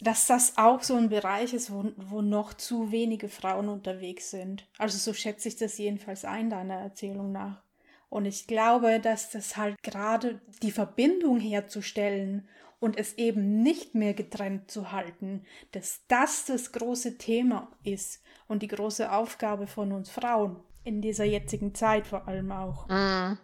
[0.00, 4.66] dass das auch so ein Bereich ist, wo, wo noch zu wenige Frauen unterwegs sind.
[4.78, 7.62] Also so schätze ich das jedenfalls ein, deiner Erzählung nach.
[8.10, 12.48] Und ich glaube, dass das halt gerade die Verbindung herzustellen
[12.80, 18.62] und es eben nicht mehr getrennt zu halten, dass das das große Thema ist und
[18.62, 22.88] die große Aufgabe von uns Frauen in dieser jetzigen Zeit vor allem auch.
[22.88, 23.38] Mm.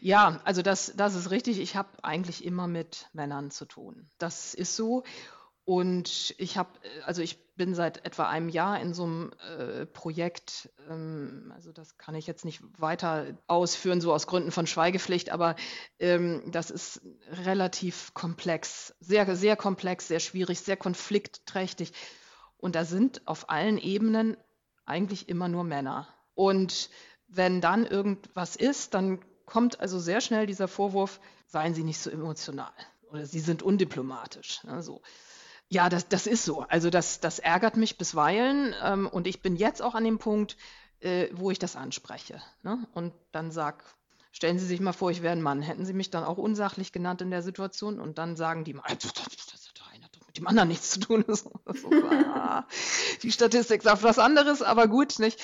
[0.00, 1.60] Ja, also das, das ist richtig.
[1.60, 4.08] Ich habe eigentlich immer mit Männern zu tun.
[4.18, 5.04] Das ist so.
[5.64, 6.70] Und ich habe,
[7.06, 11.96] also ich bin seit etwa einem Jahr in so einem äh, Projekt, ähm, also das
[11.96, 15.56] kann ich jetzt nicht weiter ausführen, so aus Gründen von Schweigepflicht, aber
[15.98, 17.00] ähm, das ist
[17.30, 21.92] relativ komplex, sehr, sehr komplex, sehr schwierig, sehr konfliktträchtig.
[22.58, 24.36] Und da sind auf allen Ebenen
[24.84, 26.08] eigentlich immer nur Männer.
[26.34, 26.90] Und
[27.26, 32.10] wenn dann irgendwas ist, dann kommt also sehr schnell dieser Vorwurf, seien Sie nicht so
[32.10, 32.72] emotional
[33.10, 34.62] oder Sie sind undiplomatisch.
[34.64, 35.00] Ne, so.
[35.68, 36.60] Ja, das, das ist so.
[36.62, 40.56] Also das, das ärgert mich bisweilen ähm, und ich bin jetzt auch an dem Punkt,
[41.00, 42.40] äh, wo ich das anspreche.
[42.62, 42.86] Ne?
[42.94, 43.84] Und dann sag,
[44.32, 45.62] stellen Sie sich mal vor, ich wäre ein Mann.
[45.62, 47.98] Hätten Sie mich dann auch unsachlich genannt in der Situation?
[47.98, 49.12] Und dann sagen die mal, das,
[50.34, 51.24] mit dem anderen nichts zu tun.
[51.28, 51.34] So,
[51.66, 51.90] so,
[52.34, 52.66] ah,
[53.22, 55.40] die Statistik sagt was anderes, aber gut, nicht?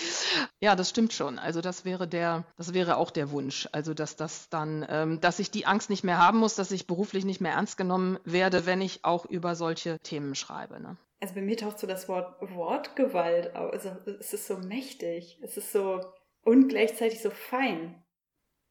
[0.60, 1.38] Ja, das stimmt schon.
[1.38, 3.68] Also das wäre der, das wäre auch der Wunsch.
[3.72, 6.88] Also dass das dann, ähm, dass ich die Angst nicht mehr haben muss, dass ich
[6.88, 10.80] beruflich nicht mehr ernst genommen werde, wenn ich auch über solche Themen schreibe.
[10.80, 10.96] Ne?
[11.20, 13.72] Also bei mir taucht so das Wort Wortgewalt auf.
[13.72, 15.38] Also es ist so mächtig.
[15.42, 16.00] Es ist so
[16.42, 18.02] und gleichzeitig so fein.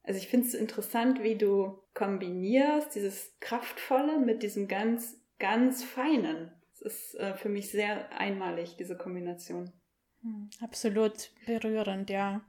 [0.03, 6.51] Also ich finde es interessant, wie du kombinierst dieses Kraftvolle mit diesem ganz ganz Feinen.
[6.73, 9.71] Es ist äh, für mich sehr einmalig, diese Kombination.
[10.21, 12.41] Hm, absolut berührend, ja.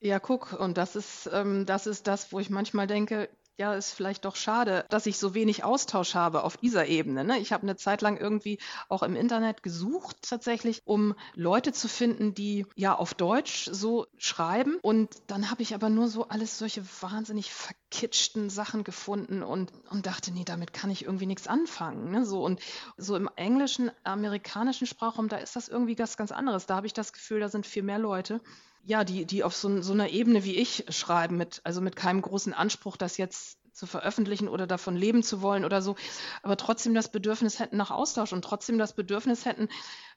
[0.00, 3.92] Ja, guck, und das ist, ähm, das ist das, wo ich manchmal denke, ja, ist
[3.92, 7.22] vielleicht doch schade, dass ich so wenig Austausch habe auf dieser Ebene.
[7.22, 7.38] Ne?
[7.38, 12.34] Ich habe eine Zeit lang irgendwie auch im Internet gesucht, tatsächlich, um Leute zu finden,
[12.34, 14.78] die ja auf Deutsch so schreiben.
[14.82, 17.52] Und dann habe ich aber nur so alles solche wahnsinnig
[17.92, 22.10] verkitschten Sachen gefunden und, und dachte, nee, damit kann ich irgendwie nichts anfangen.
[22.10, 22.24] Ne?
[22.24, 22.60] So, und
[22.96, 26.66] so im englischen, amerikanischen Sprachraum, da ist das irgendwie was ganz anderes.
[26.66, 28.40] Da habe ich das Gefühl, da sind viel mehr Leute
[28.84, 32.20] ja, die, die auf so, so einer Ebene wie ich schreiben, mit, also mit keinem
[32.20, 35.96] großen Anspruch, das jetzt zu veröffentlichen oder davon leben zu wollen oder so,
[36.42, 39.68] aber trotzdem das Bedürfnis hätten nach Austausch und trotzdem das Bedürfnis hätten,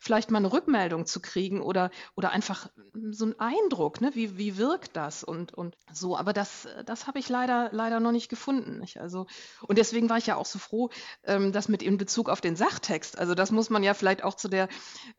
[0.05, 2.69] vielleicht mal eine Rückmeldung zu kriegen oder, oder einfach
[3.09, 4.11] so einen Eindruck, ne?
[4.13, 6.15] wie, wie wirkt das und, und so.
[6.15, 8.77] Aber das, das habe ich leider, leider noch nicht gefunden.
[8.77, 9.01] Nicht?
[9.01, 9.25] Also,
[9.63, 10.91] und deswegen war ich ja auch so froh,
[11.23, 14.35] ähm, dass mit in Bezug auf den Sachtext, also das muss man ja vielleicht auch
[14.35, 14.69] zu, der,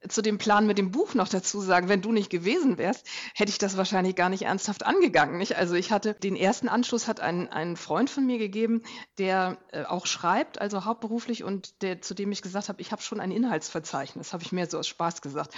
[0.09, 3.51] zu dem Plan mit dem Buch noch dazu sagen, wenn du nicht gewesen wärst, hätte
[3.51, 5.38] ich das wahrscheinlich gar nicht ernsthaft angegangen.
[5.38, 5.57] Nicht?
[5.57, 8.83] Also ich hatte den ersten Anschluss hat ein, ein Freund von mir gegeben,
[9.18, 13.03] der äh, auch schreibt, also hauptberuflich und der, zu dem ich gesagt habe, ich habe
[13.03, 15.55] schon ein Inhaltsverzeichnis, habe ich mir so aus Spaß gesagt.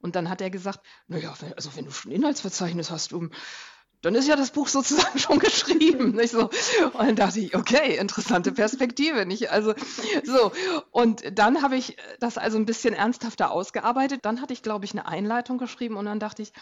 [0.00, 3.30] Und dann hat er gesagt, naja, also wenn du schon Inhaltsverzeichnis hast, um,
[4.02, 6.12] dann ist ja das Buch sozusagen schon geschrieben.
[6.12, 6.50] Nicht so.
[6.92, 9.26] Und dann dachte ich, okay, interessante Perspektive.
[9.26, 9.50] Nicht?
[9.50, 9.74] Also,
[10.24, 10.52] so.
[10.90, 14.20] Und dann habe ich das also ein bisschen ernsthafter ausgearbeitet.
[14.24, 16.52] Dann hatte ich, glaube ich, eine Einleitung geschrieben und dann dachte ich,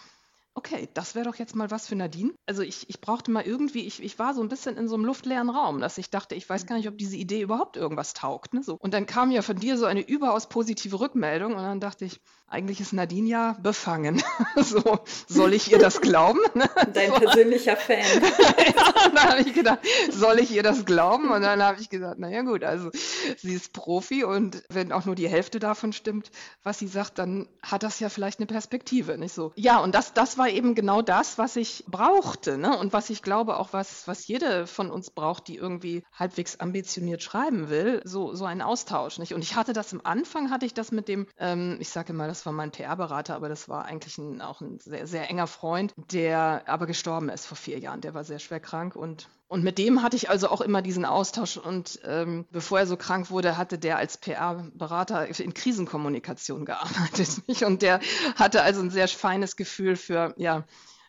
[0.53, 2.33] okay, das wäre doch jetzt mal was für Nadine.
[2.45, 5.05] Also ich, ich brauchte mal irgendwie, ich, ich war so ein bisschen in so einem
[5.05, 8.53] luftleeren Raum, dass ich dachte, ich weiß gar nicht, ob diese Idee überhaupt irgendwas taugt.
[8.53, 8.63] Ne?
[8.63, 8.75] So.
[8.79, 12.19] Und dann kam ja von dir so eine überaus positive Rückmeldung und dann dachte ich,
[12.49, 14.21] eigentlich ist Nadine ja befangen.
[14.55, 16.39] so, soll ich ihr das glauben?
[16.93, 17.99] Dein persönlicher Fan.
[18.21, 19.79] ja, dann habe ich gedacht,
[20.11, 21.29] soll ich ihr das glauben?
[21.31, 22.89] Und dann habe ich gesagt, naja gut, also
[23.37, 26.31] sie ist Profi und wenn auch nur die Hälfte davon stimmt,
[26.63, 29.51] was sie sagt, dann hat das ja vielleicht eine Perspektive, nicht so?
[29.55, 32.77] Ja, und das, das war eben genau das, was ich brauchte, ne?
[32.77, 37.21] Und was ich glaube auch, was, was jede von uns braucht, die irgendwie halbwegs ambitioniert
[37.21, 39.33] schreiben will, so, so ein Austausch, nicht?
[39.33, 42.27] Und ich hatte das am Anfang, hatte ich das mit dem, ähm, ich sage mal,
[42.27, 45.93] das war mein PR-Berater, aber das war eigentlich ein, auch ein sehr, sehr enger Freund,
[46.11, 48.01] der aber gestorben ist vor vier Jahren.
[48.01, 51.05] Der war sehr schwer krank und und mit dem hatte ich also auch immer diesen
[51.05, 51.57] Austausch.
[51.57, 57.41] Und ähm, bevor er so krank wurde, hatte der als PR-Berater in Krisenkommunikation gearbeitet.
[57.47, 57.63] Nicht?
[57.63, 57.99] Und der
[58.35, 60.65] hatte also ein sehr feines Gefühl für, ja,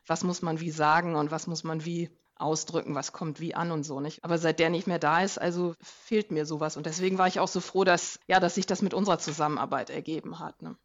[0.07, 2.09] was muss man wie sagen und was muss man wie
[2.41, 4.25] ausdrücken, was kommt wie an und so nicht.
[4.25, 6.77] Aber seit der nicht mehr da ist, also fehlt mir sowas.
[6.77, 9.91] Und deswegen war ich auch so froh, dass, ja, dass sich das mit unserer Zusammenarbeit
[9.91, 10.63] ergeben hat.
[10.63, 10.77] Ne?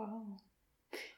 [0.00, 0.22] Wow.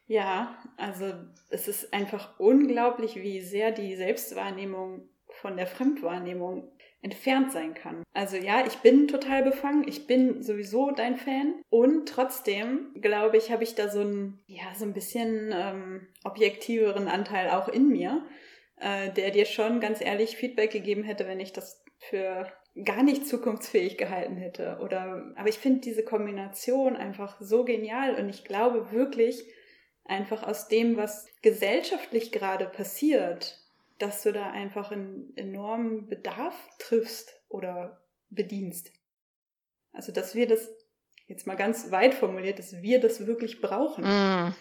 [0.07, 1.15] Ja, also
[1.51, 8.03] es ist einfach unglaublich, wie sehr die Selbstwahrnehmung von der Fremdwahrnehmung entfernt sein kann.
[8.13, 13.53] Also ja, ich bin total befangen, ich bin sowieso dein Fan und trotzdem glaube ich,
[13.53, 18.27] habe ich da so ein ja so ein bisschen ähm, objektiveren Anteil auch in mir,
[18.77, 22.53] äh, der dir schon ganz ehrlich Feedback gegeben hätte, wenn ich das für
[22.85, 24.79] gar nicht zukunftsfähig gehalten hätte.
[24.81, 29.45] Oder aber ich finde diese Kombination einfach so genial und ich glaube wirklich
[30.05, 33.59] einfach aus dem, was gesellschaftlich gerade passiert,
[33.99, 38.93] dass du da einfach einen enormen Bedarf triffst oder bedienst.
[39.93, 40.71] Also, dass wir das,
[41.27, 44.05] jetzt mal ganz weit formuliert, dass wir das wirklich brauchen.
[44.05, 44.55] Mm.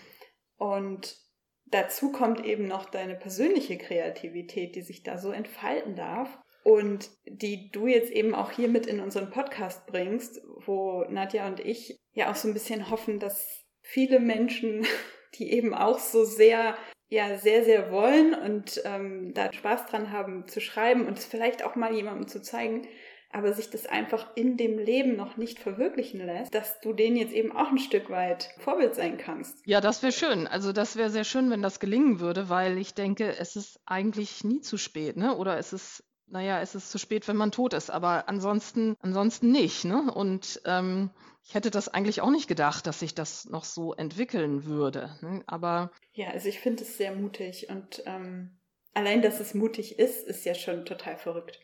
[0.57, 1.17] Und
[1.65, 7.71] dazu kommt eben noch deine persönliche Kreativität, die sich da so entfalten darf und die
[7.71, 12.31] du jetzt eben auch hier mit in unseren Podcast bringst, wo Nadja und ich ja
[12.31, 14.85] auch so ein bisschen hoffen, dass viele Menschen,
[15.35, 16.75] die eben auch so sehr
[17.11, 21.63] ja sehr, sehr wollen und ähm, da Spaß dran haben zu schreiben und es vielleicht
[21.63, 22.87] auch mal jemandem zu zeigen,
[23.33, 27.33] aber sich das einfach in dem Leben noch nicht verwirklichen lässt, dass du denen jetzt
[27.33, 29.57] eben auch ein Stück weit Vorbild sein kannst.
[29.65, 30.47] Ja, das wäre schön.
[30.47, 34.43] Also das wäre sehr schön, wenn das gelingen würde, weil ich denke, es ist eigentlich
[34.43, 35.35] nie zu spät, ne?
[35.35, 39.51] Oder es ist naja, es ist zu spät, wenn man tot ist, aber ansonsten, ansonsten
[39.51, 39.85] nicht.
[39.85, 40.11] Ne?
[40.11, 41.11] Und ähm,
[41.43, 45.17] ich hätte das eigentlich auch nicht gedacht, dass sich das noch so entwickeln würde.
[45.21, 45.43] Ne?
[45.45, 48.57] Aber ja, also ich finde es sehr mutig und ähm,
[48.93, 51.59] allein, dass es mutig ist, ist ja schon total verrückt.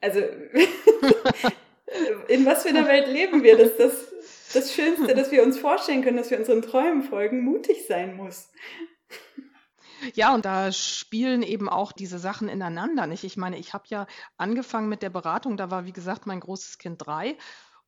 [0.00, 0.20] Also
[2.28, 4.12] in was für einer Welt leben wir, dass das
[4.54, 8.50] das Schönste, dass wir uns vorstellen können, dass wir unseren Träumen folgen, mutig sein muss.
[10.14, 13.24] Ja, und da spielen eben auch diese Sachen ineinander, nicht?
[13.24, 14.06] Ich meine, ich habe ja
[14.36, 17.36] angefangen mit der Beratung, da war, wie gesagt, mein großes Kind drei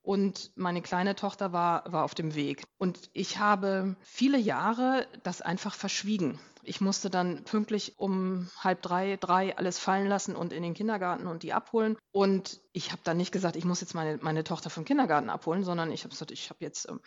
[0.02, 2.64] und meine kleine Tochter war, war auf dem Weg.
[2.78, 6.38] Und ich habe viele Jahre das einfach verschwiegen.
[6.62, 11.26] Ich musste dann pünktlich um halb drei, drei alles fallen lassen und in den Kindergarten
[11.26, 11.96] und die abholen.
[12.12, 15.64] Und ich habe dann nicht gesagt, ich muss jetzt meine, meine Tochter vom Kindergarten abholen,
[15.64, 17.00] sondern ich habe gesagt, ich habe jetzt ähm,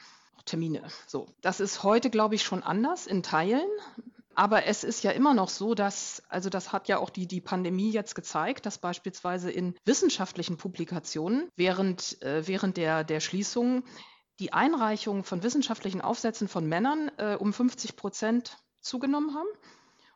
[0.46, 0.84] Termine.
[1.08, 3.68] So, das ist heute, glaube ich, schon anders in Teilen.
[4.36, 7.41] Aber es ist ja immer noch so, dass, also das hat ja auch die, die
[7.41, 13.84] Pandemie jetzt gezeigt, dass beispielsweise in wissenschaftlichen Publikationen während, äh, während der, der Schließung
[14.39, 19.48] die Einreichung von wissenschaftlichen Aufsätzen von Männern äh, um 50 Prozent zugenommen haben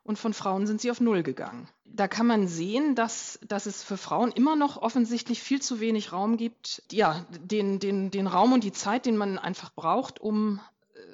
[0.02, 1.68] und von Frauen sind sie auf Null gegangen.
[1.84, 6.12] Da kann man sehen, dass, dass es für Frauen immer noch offensichtlich viel zu wenig
[6.12, 10.60] Raum gibt, ja, den, den, den Raum und die Zeit, den man einfach braucht, um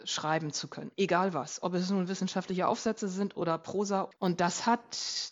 [0.07, 4.11] schreiben zu können, egal was, ob es nun wissenschaftliche Aufsätze sind oder Prosa.
[4.19, 4.81] Und das hat,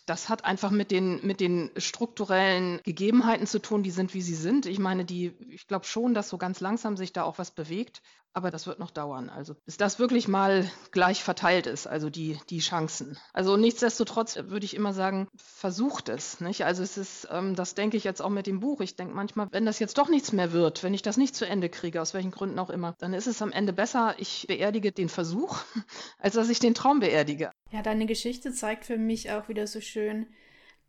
[0.05, 4.35] das hat einfach mit den, mit den strukturellen Gegebenheiten zu tun, die sind, wie sie
[4.35, 4.65] sind.
[4.65, 8.01] Ich meine, die, ich glaube schon, dass so ganz langsam sich da auch was bewegt.
[8.35, 9.29] Aber das wird noch dauern.
[9.29, 13.17] Also bis das wirklich mal gleich verteilt ist, also die, die Chancen.
[13.31, 16.41] Also nichtsdestotrotz würde ich immer sagen, versucht es.
[16.41, 16.65] Nicht?
[16.65, 18.81] Also es ist, ähm, das denke ich jetzt auch mit dem Buch.
[18.81, 21.45] Ich denke manchmal, wenn das jetzt doch nichts mehr wird, wenn ich das nicht zu
[21.45, 24.91] Ende kriege, aus welchen Gründen auch immer, dann ist es am Ende besser, ich beerdige
[24.91, 25.59] den Versuch,
[26.19, 27.51] als dass ich den Traum beerdige.
[27.71, 30.25] Ja, deine Geschichte zeigt für mich auch wieder so schön,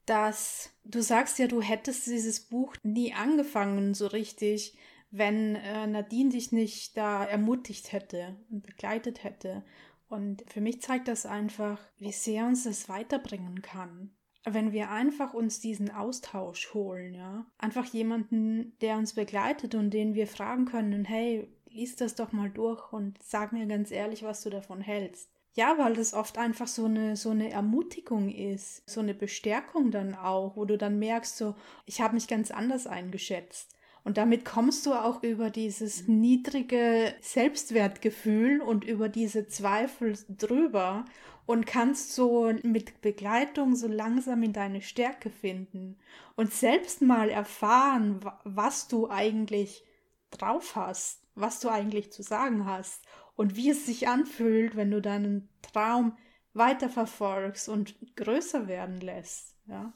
[0.06, 4.76] dass du sagst ja, du hättest dieses Buch nie angefangen so richtig
[5.16, 9.62] wenn äh, Nadine dich nicht da ermutigt hätte und begleitet hätte.
[10.08, 14.10] Und für mich zeigt das einfach, wie sehr uns das weiterbringen kann.
[14.44, 20.14] Wenn wir einfach uns diesen Austausch holen, ja, einfach jemanden, der uns begleitet und den
[20.14, 24.42] wir fragen können, hey, lies das doch mal durch und sag mir ganz ehrlich, was
[24.42, 25.30] du davon hältst.
[25.54, 30.16] Ja, weil das oft einfach so eine, so eine Ermutigung ist, so eine Bestärkung dann
[30.16, 31.54] auch, wo du dann merkst, so,
[31.86, 33.74] ich habe mich ganz anders eingeschätzt.
[34.04, 41.06] Und damit kommst du auch über dieses niedrige Selbstwertgefühl und über diese Zweifel drüber
[41.46, 45.98] und kannst so mit Begleitung so langsam in deine Stärke finden
[46.36, 49.84] und selbst mal erfahren, was du eigentlich
[50.30, 53.02] drauf hast, was du eigentlich zu sagen hast
[53.36, 56.16] und wie es sich anfühlt, wenn du deinen Traum
[56.52, 59.92] weiterverfolgst und größer werden lässt, ja.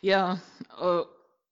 [0.00, 0.40] Ja,
[0.78, 1.02] äh,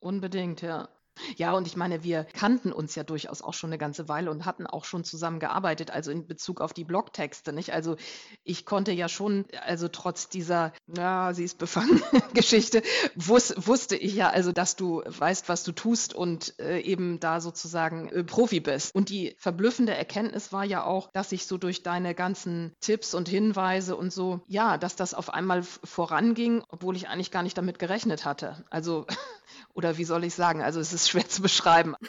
[0.00, 0.88] unbedingt, ja.
[1.36, 4.44] Ja, und ich meine, wir kannten uns ja durchaus auch schon eine ganze Weile und
[4.44, 7.72] hatten auch schon zusammen gearbeitet, also in Bezug auf die Blogtexte, nicht?
[7.72, 7.96] Also
[8.44, 12.02] ich konnte ja schon, also trotz dieser, ja, sie ist befangen
[12.34, 12.82] Geschichte,
[13.14, 17.40] wus wusste ich ja also, dass du weißt, was du tust und äh, eben da
[17.40, 18.94] sozusagen äh, Profi bist.
[18.94, 23.28] Und die verblüffende Erkenntnis war ja auch, dass ich so durch deine ganzen Tipps und
[23.28, 27.78] Hinweise und so, ja, dass das auf einmal voranging, obwohl ich eigentlich gar nicht damit
[27.78, 28.64] gerechnet hatte.
[28.70, 29.06] Also
[29.74, 30.62] oder wie soll ich sagen?
[30.62, 31.94] Also es ist schwer zu beschreiben.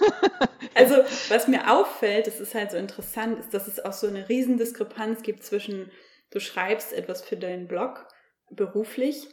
[0.74, 0.96] also
[1.28, 5.22] was mir auffällt, das ist halt so interessant, ist, dass es auch so eine Riesendiskrepanz
[5.22, 5.90] gibt zwischen,
[6.30, 8.06] du schreibst etwas für deinen Blog
[8.50, 9.28] beruflich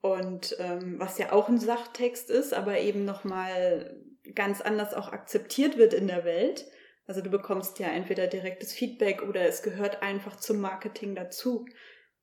[0.00, 3.96] und ähm, was ja auch ein Sachtext ist, aber eben nochmal
[4.34, 6.66] ganz anders auch akzeptiert wird in der Welt.
[7.06, 11.66] Also du bekommst ja entweder direktes Feedback oder es gehört einfach zum Marketing dazu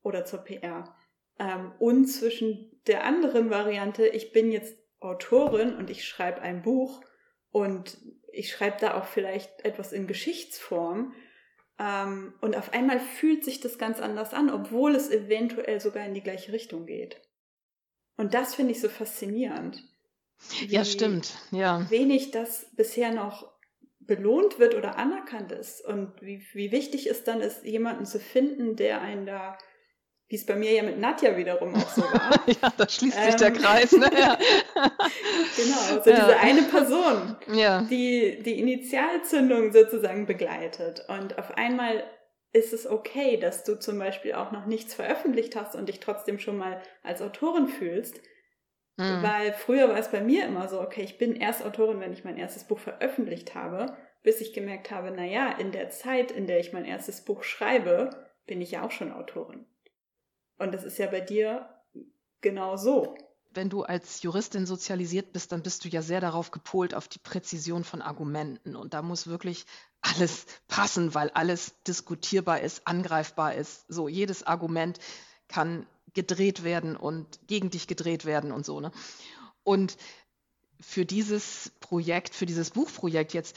[0.02, 0.96] oder zur PR.
[1.38, 7.02] Ähm, und zwischen der anderen Variante, ich bin jetzt Autorin und ich schreibe ein Buch
[7.50, 7.98] und
[8.32, 11.14] ich schreibe da auch vielleicht etwas in Geschichtsform.
[11.78, 16.14] Ähm, und auf einmal fühlt sich das ganz anders an, obwohl es eventuell sogar in
[16.14, 17.20] die gleiche Richtung geht.
[18.16, 19.82] Und das finde ich so faszinierend.
[20.68, 21.34] ja, stimmt.
[21.50, 21.90] Ja.
[21.90, 23.50] Wenig das bisher noch
[24.00, 28.74] belohnt wird oder anerkannt ist und wie, wie wichtig es dann ist, jemanden zu finden,
[28.74, 29.56] der einen da
[30.30, 32.30] wie es bei mir ja mit Nadja wiederum auch so war.
[32.46, 33.92] ja, da schließt ähm, sich der ähm, Kreis.
[33.92, 34.08] Ne?
[34.16, 34.38] Ja.
[35.56, 36.16] genau, so ja.
[36.16, 37.82] diese eine Person, ja.
[37.82, 41.04] die die Initialzündung sozusagen begleitet.
[41.08, 42.04] Und auf einmal
[42.52, 46.38] ist es okay, dass du zum Beispiel auch noch nichts veröffentlicht hast und dich trotzdem
[46.38, 48.20] schon mal als Autorin fühlst.
[48.98, 49.22] Mhm.
[49.24, 52.24] Weil früher war es bei mir immer so, okay, ich bin erst Autorin, wenn ich
[52.24, 56.46] mein erstes Buch veröffentlicht habe, bis ich gemerkt habe, na ja, in der Zeit, in
[56.46, 58.10] der ich mein erstes Buch schreibe,
[58.46, 59.66] bin ich ja auch schon Autorin.
[60.60, 61.68] Und das ist ja bei dir
[62.42, 63.16] genau so.
[63.52, 67.18] Wenn du als Juristin sozialisiert bist, dann bist du ja sehr darauf gepolt, auf die
[67.18, 68.76] Präzision von Argumenten.
[68.76, 69.64] Und da muss wirklich
[70.02, 73.86] alles passen, weil alles diskutierbar ist, angreifbar ist.
[73.88, 74.98] So, jedes Argument
[75.48, 78.80] kann gedreht werden und gegen dich gedreht werden und so.
[78.80, 78.92] Ne?
[79.64, 79.96] Und
[80.80, 83.56] für dieses Projekt, für dieses Buchprojekt jetzt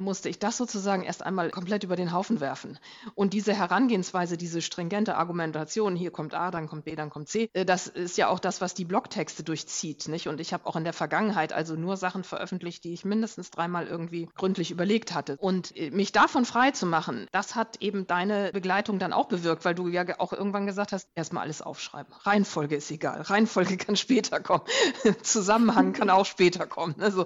[0.00, 2.78] musste ich das sozusagen erst einmal komplett über den Haufen werfen.
[3.14, 7.50] Und diese Herangehensweise, diese stringente Argumentation, hier kommt A, dann kommt B, dann kommt C,
[7.52, 10.08] äh, das ist ja auch das, was die Blogtexte durchzieht.
[10.08, 10.28] Nicht?
[10.28, 13.86] Und ich habe auch in der Vergangenheit also nur Sachen veröffentlicht, die ich mindestens dreimal
[13.86, 15.36] irgendwie gründlich überlegt hatte.
[15.38, 19.64] Und äh, mich davon frei zu machen, das hat eben deine Begleitung dann auch bewirkt,
[19.64, 22.12] weil du ja auch irgendwann gesagt hast, erstmal alles aufschreiben.
[22.22, 23.20] Reihenfolge ist egal.
[23.20, 24.64] Reihenfolge kann später kommen.
[25.22, 26.94] Zusammenhang kann auch später kommen.
[26.98, 27.24] Also,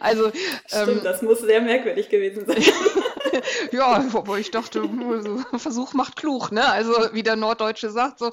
[0.00, 0.30] also
[0.66, 2.62] Stimmt, ähm, das muss sehr merkwürdig gewesen sein.
[3.72, 4.88] ja, wobei ich dachte,
[5.56, 6.64] Versuch macht klug, ne?
[6.64, 8.30] Also wie der Norddeutsche sagt, so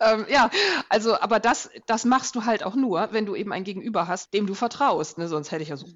[0.00, 0.50] ähm, ja,
[0.88, 4.34] also aber das, das machst du halt auch nur, wenn du eben ein Gegenüber hast,
[4.34, 5.18] dem du vertraust.
[5.18, 5.26] Ne?
[5.26, 5.86] Sonst hätte ich ja so,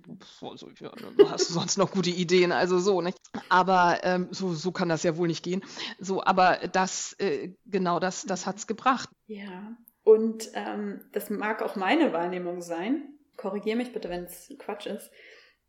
[0.56, 0.90] so ja,
[1.30, 3.18] hast du sonst noch gute Ideen, also so, nicht?
[3.48, 5.62] Aber ähm, so, so kann das ja wohl nicht gehen.
[6.00, 9.10] So, aber das, äh, genau, das, das hat's gebracht.
[9.26, 9.76] Ja.
[10.04, 13.08] Und ähm, das mag auch meine Wahrnehmung sein.
[13.36, 15.10] Korrigiere mich bitte, wenn es Quatsch ist.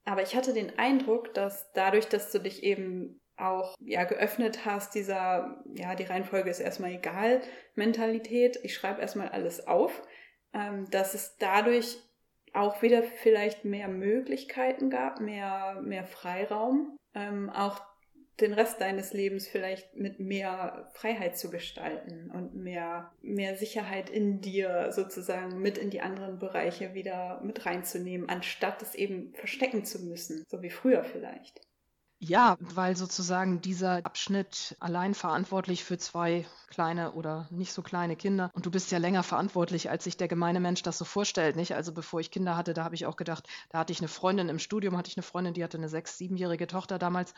[0.07, 4.95] Aber ich hatte den Eindruck, dass dadurch, dass du dich eben auch ja geöffnet hast,
[4.95, 7.41] dieser, ja, die Reihenfolge ist erstmal egal,
[7.75, 10.01] Mentalität, ich schreibe erstmal alles auf,
[10.53, 11.97] ähm, dass es dadurch
[12.53, 17.81] auch wieder vielleicht mehr Möglichkeiten gab, mehr, mehr Freiraum, ähm, auch
[18.39, 24.41] den Rest deines Lebens vielleicht mit mehr Freiheit zu gestalten und mehr, mehr Sicherheit in
[24.41, 29.99] dir sozusagen mit in die anderen Bereiche wieder mit reinzunehmen, anstatt es eben verstecken zu
[30.03, 31.61] müssen, so wie früher vielleicht.
[32.19, 38.49] Ja, weil sozusagen dieser Abschnitt allein verantwortlich für zwei kleine oder nicht so kleine Kinder.
[38.53, 41.75] Und du bist ja länger verantwortlich, als sich der gemeine Mensch das so vorstellt, nicht?
[41.75, 44.49] Also bevor ich Kinder hatte, da habe ich auch gedacht, da hatte ich eine Freundin
[44.49, 47.35] im Studium, hatte ich eine Freundin, die hatte eine sechs-, siebenjährige Tochter damals.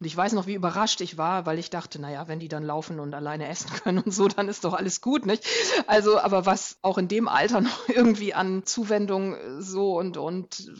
[0.00, 2.64] Und ich weiß noch, wie überrascht ich war, weil ich dachte, naja, wenn die dann
[2.64, 5.46] laufen und alleine essen können und so, dann ist doch alles gut, nicht?
[5.86, 10.72] Also, aber was auch in dem Alter noch irgendwie an Zuwendung so und, und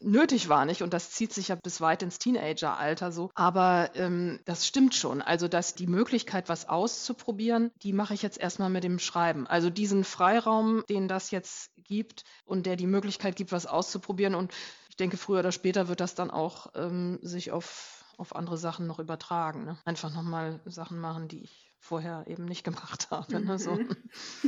[0.00, 0.82] nötig war, nicht?
[0.82, 3.30] Und das zieht sich ja bis weit ins Teenageralter so.
[3.34, 5.20] Aber ähm, das stimmt schon.
[5.20, 9.46] Also, dass die Möglichkeit, was auszuprobieren, die mache ich jetzt erstmal mit dem Schreiben.
[9.46, 14.34] Also diesen Freiraum, den das jetzt gibt und der die Möglichkeit gibt, was auszuprobieren.
[14.34, 14.52] Und
[14.88, 18.86] ich denke, früher oder später wird das dann auch ähm, sich auf, auf andere Sachen
[18.86, 19.64] noch übertragen.
[19.64, 19.78] Ne?
[19.84, 23.40] Einfach nochmal Sachen machen, die ich vorher eben nicht gemacht habe.
[23.40, 23.58] Ne?
[23.58, 23.72] So.
[23.72, 23.96] Mhm.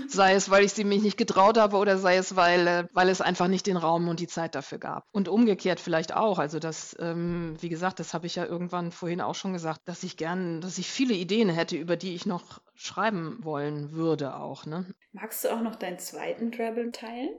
[0.09, 3.09] Sei es, weil ich sie mich nicht getraut habe oder sei es, weil, äh, weil
[3.09, 5.05] es einfach nicht den Raum und die Zeit dafür gab.
[5.13, 6.39] Und umgekehrt vielleicht auch.
[6.39, 10.03] Also das, ähm, wie gesagt, das habe ich ja irgendwann vorhin auch schon gesagt, dass
[10.03, 14.67] ich gern, dass ich viele Ideen hätte, über die ich noch schreiben wollen würde auch.
[14.67, 14.87] Ne?
[15.13, 17.31] Magst du auch noch deinen zweiten Drabble teilen?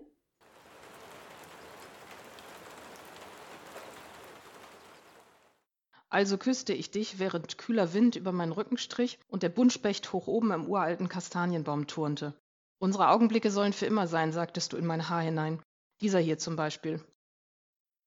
[6.09, 10.27] Also küsste ich dich, während kühler Wind über meinen Rücken strich und der Buntspecht hoch
[10.27, 12.33] oben im uralten Kastanienbaum turnte.
[12.79, 15.61] Unsere Augenblicke sollen für immer sein, sagtest du in mein Haar hinein.
[16.01, 17.03] Dieser hier zum Beispiel.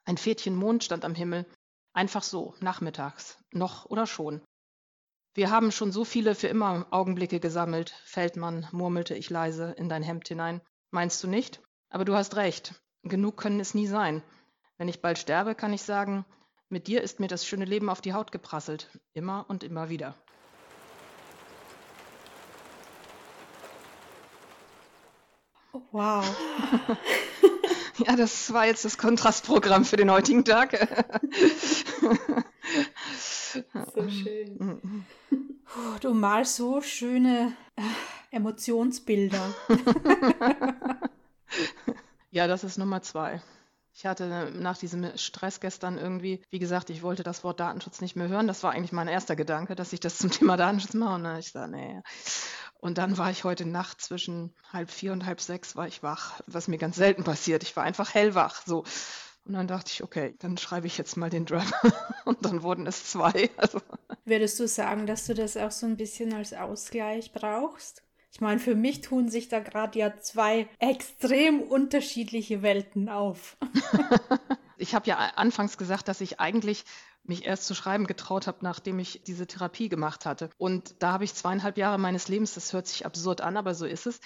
[0.04, 1.46] Ein Fädchen Mond stand am Himmel.
[1.92, 3.38] Einfach so, nachmittags.
[3.52, 4.40] Noch oder schon.
[5.34, 10.02] Wir haben schon so viele für immer Augenblicke gesammelt, Feldmann, murmelte ich leise in dein
[10.02, 10.60] Hemd hinein.
[10.90, 11.60] Meinst du nicht?
[11.88, 12.74] Aber du hast recht.
[13.02, 14.22] Genug können es nie sein.
[14.76, 16.24] Wenn ich bald sterbe, kann ich sagen,
[16.72, 20.14] mit dir ist mir das schöne Leben auf die Haut geprasselt, immer und immer wieder.
[25.92, 26.24] Wow.
[27.98, 30.88] ja, das war jetzt das Kontrastprogramm für den heutigen Tag.
[33.94, 35.04] so schön.
[36.00, 39.54] Du malst so schöne äh, Emotionsbilder.
[42.30, 43.40] ja, das ist Nummer zwei.
[43.94, 48.16] Ich hatte nach diesem Stress gestern irgendwie, wie gesagt, ich wollte das Wort Datenschutz nicht
[48.16, 48.46] mehr hören.
[48.46, 51.14] Das war eigentlich mein erster Gedanke, dass ich das zum Thema Datenschutz mache.
[51.14, 52.00] Und dann ich sage, nee.
[52.80, 56.40] Und dann war ich heute Nacht zwischen halb vier und halb sechs war ich wach,
[56.46, 57.62] was mir ganz selten passiert.
[57.62, 58.84] Ich war einfach hellwach, so.
[59.44, 61.64] Und dann dachte ich, okay, dann schreibe ich jetzt mal den Drum.
[62.24, 63.50] und dann wurden es zwei.
[63.56, 63.80] Also.
[64.24, 68.02] Würdest du sagen, dass du das auch so ein bisschen als Ausgleich brauchst?
[68.32, 73.58] Ich meine, für mich tun sich da gerade ja zwei extrem unterschiedliche Welten auf.
[74.78, 76.84] ich habe ja anfangs gesagt, dass ich eigentlich
[77.24, 80.48] mich erst zu schreiben getraut habe, nachdem ich diese Therapie gemacht hatte.
[80.56, 83.84] Und da habe ich zweieinhalb Jahre meines Lebens, das hört sich absurd an, aber so
[83.84, 84.18] ist es,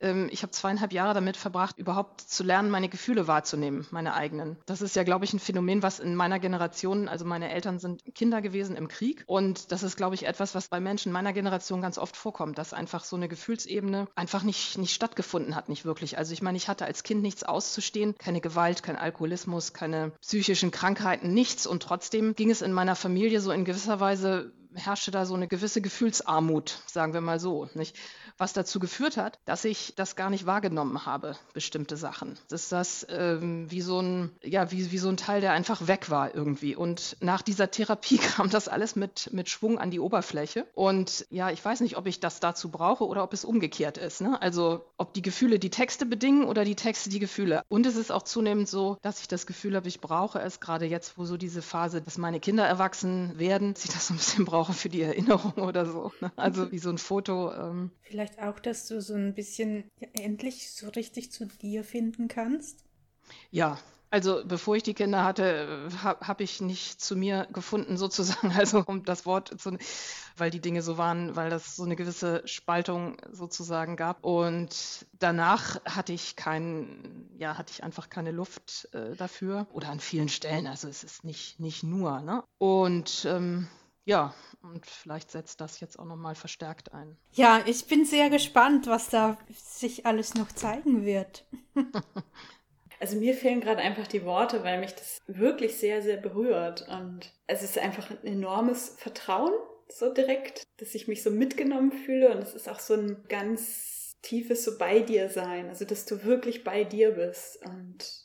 [0.00, 4.58] ich habe zweieinhalb Jahre damit verbracht, überhaupt zu lernen, meine Gefühle wahrzunehmen, meine eigenen.
[4.66, 8.02] Das ist ja, glaube ich, ein Phänomen, was in meiner Generation, also meine Eltern sind
[8.14, 9.24] Kinder gewesen im Krieg.
[9.26, 12.74] Und das ist, glaube ich, etwas, was bei Menschen meiner Generation ganz oft vorkommt, dass
[12.74, 16.18] einfach so eine Gefühlsebene einfach nicht, nicht stattgefunden hat, nicht wirklich.
[16.18, 20.70] Also ich meine, ich hatte als Kind nichts auszustehen, keine Gewalt, kein Alkoholismus, keine psychischen
[20.70, 21.66] Krankheiten, nichts.
[21.66, 25.48] Und trotzdem ging es in meiner Familie so in gewisser Weise herrschte da so eine
[25.48, 27.96] gewisse Gefühlsarmut, sagen wir mal so, nicht?
[28.36, 32.36] Was dazu geführt hat, dass ich das gar nicht wahrgenommen habe, bestimmte Sachen.
[32.48, 35.86] Das ist das ähm, wie so ein, ja, wie, wie so ein Teil, der einfach
[35.86, 36.74] weg war irgendwie.
[36.74, 40.66] Und nach dieser Therapie kam das alles mit, mit Schwung an die Oberfläche.
[40.74, 44.20] Und ja, ich weiß nicht, ob ich das dazu brauche oder ob es umgekehrt ist.
[44.20, 44.40] Ne?
[44.42, 47.62] Also ob die Gefühle die Texte bedingen oder die Texte die Gefühle.
[47.68, 50.86] Und es ist auch zunehmend so, dass ich das Gefühl habe, ich brauche es gerade
[50.86, 54.16] jetzt, wo so diese Phase, dass meine Kinder erwachsen werden, dass ich das so ein
[54.16, 56.12] bisschen brauche für die Erinnerung oder so.
[56.20, 56.32] Ne?
[56.36, 57.52] Also wie so ein Foto.
[57.52, 57.90] Ähm.
[58.02, 62.84] Vielleicht auch, dass du so ein bisschen ja, endlich so richtig zu dir finden kannst.
[63.50, 63.78] Ja,
[64.14, 68.84] also bevor ich die Kinder hatte, habe hab ich nicht zu mir gefunden, sozusagen, also
[68.86, 69.76] um das Wort zu,
[70.36, 74.24] weil die Dinge so waren, weil das so eine gewisse Spaltung sozusagen gab.
[74.24, 79.66] Und danach hatte ich kein, ja, hatte ich einfach keine Luft äh, dafür.
[79.72, 80.68] Oder an vielen Stellen.
[80.68, 82.20] Also es ist nicht, nicht nur.
[82.20, 82.44] Ne?
[82.58, 83.66] Und ähm,
[84.04, 87.16] ja, und vielleicht setzt das jetzt auch nochmal verstärkt ein.
[87.32, 91.44] Ja, ich bin sehr gespannt, was da sich alles noch zeigen wird.
[93.00, 96.86] Also mir fehlen gerade einfach die Worte, weil mich das wirklich sehr, sehr berührt.
[96.88, 99.52] Und es ist einfach ein enormes Vertrauen,
[99.88, 102.34] so direkt, dass ich mich so mitgenommen fühle.
[102.34, 105.68] Und es ist auch so ein ganz tiefes so bei dir sein.
[105.68, 107.58] Also dass du wirklich bei dir bist.
[107.66, 108.23] Und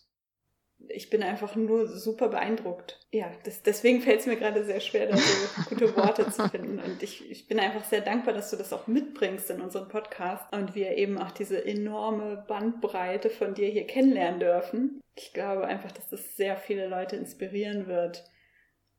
[0.87, 2.99] ich bin einfach nur super beeindruckt.
[3.11, 6.79] Ja, das, deswegen fällt es mir gerade sehr schwer, da so gute Worte zu finden.
[6.79, 10.51] Und ich, ich bin einfach sehr dankbar, dass du das auch mitbringst in unseren Podcast
[10.53, 15.01] und wir eben auch diese enorme Bandbreite von dir hier kennenlernen dürfen.
[15.15, 18.23] Ich glaube einfach, dass das sehr viele Leute inspirieren wird,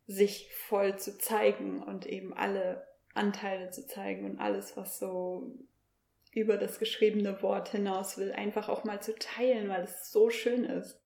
[0.07, 5.57] sich voll zu zeigen und eben alle Anteile zu zeigen und alles, was so
[6.33, 10.65] über das geschriebene Wort hinaus will, einfach auch mal zu teilen, weil es so schön
[10.65, 11.00] ist.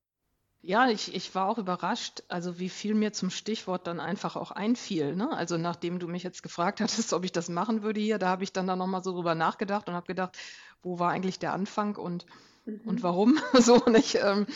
[0.67, 4.49] Ja, ich, ich war auch überrascht, also wie viel mir zum Stichwort dann einfach auch
[4.49, 5.15] einfiel.
[5.15, 5.29] Ne?
[5.31, 8.43] Also nachdem du mich jetzt gefragt hattest, ob ich das machen würde hier, da habe
[8.43, 10.35] ich dann da nochmal so drüber nachgedacht und habe gedacht,
[10.81, 12.25] wo war eigentlich der Anfang und,
[12.65, 12.81] mhm.
[12.83, 14.15] und warum so nicht.
[14.15, 14.47] Ähm,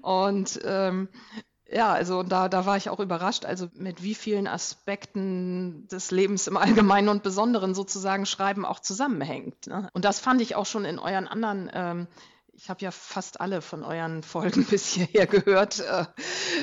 [0.00, 1.10] und ähm,
[1.70, 6.46] ja, also da, da war ich auch überrascht, also mit wie vielen Aspekten des Lebens
[6.46, 9.66] im Allgemeinen und Besonderen sozusagen Schreiben auch zusammenhängt.
[9.66, 9.90] Ne?
[9.92, 12.06] Und das fand ich auch schon in euren anderen ähm,
[12.62, 15.80] Ich habe ja fast alle von euren Folgen bis hierher gehört.
[15.80, 16.04] Äh,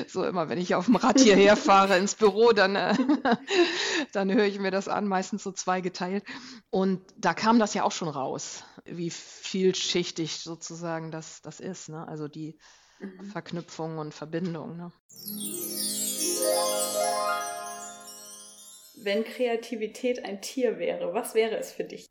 [0.06, 2.94] so immer, wenn ich auf dem Rad hierher fahre ins Büro, dann, äh,
[4.12, 6.22] dann höre ich mir das an, meistens so zweigeteilt.
[6.70, 11.88] Und da kam das ja auch schon raus, wie vielschichtig sozusagen das, das ist.
[11.88, 12.06] Ne?
[12.06, 12.56] Also die
[13.00, 13.24] mhm.
[13.32, 14.76] Verknüpfung und Verbindung.
[14.76, 14.92] Ne?
[19.02, 22.08] Wenn Kreativität ein Tier wäre, was wäre es für dich?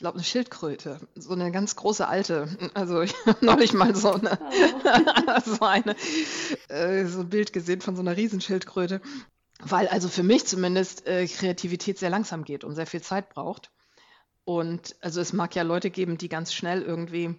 [0.00, 0.98] Ich glaube, eine Schildkröte.
[1.14, 2.48] So eine ganz große alte.
[2.72, 5.40] Also ich habe neulich mal so, eine, oh.
[5.44, 5.94] so, eine,
[6.68, 9.02] äh, so ein Bild gesehen von so einer Riesenschildkröte.
[9.62, 13.72] Weil also für mich zumindest äh, Kreativität sehr langsam geht und sehr viel Zeit braucht.
[14.44, 17.38] Und also es mag ja Leute geben, die ganz schnell irgendwie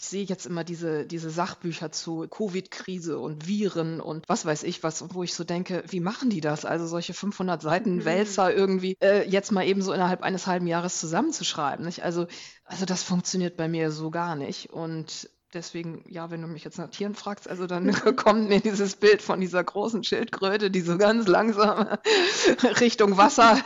[0.00, 4.82] ich sehe jetzt immer diese, diese Sachbücher zu Covid-Krise und Viren und was weiß ich
[4.82, 6.64] was, wo ich so denke, wie machen die das?
[6.64, 8.04] Also solche 500 Seiten mhm.
[8.06, 11.84] Wälzer irgendwie äh, jetzt mal eben so innerhalb eines halben Jahres zusammenzuschreiben.
[11.84, 12.02] Nicht?
[12.02, 12.28] Also,
[12.64, 14.70] also das funktioniert bei mir so gar nicht.
[14.70, 18.96] Und deswegen, ja, wenn du mich jetzt nach Tieren fragst, also dann kommt mir dieses
[18.96, 21.98] Bild von dieser großen Schildkröte, die so ganz langsam
[22.80, 23.62] Richtung Wasser,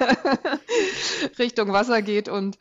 [1.38, 2.58] Richtung Wasser geht und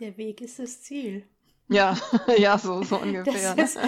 [0.00, 1.24] der Weg ist das Ziel.
[1.72, 1.96] Ja,
[2.38, 3.54] ja, so, so ungefähr.
[3.54, 3.78] Das, ist,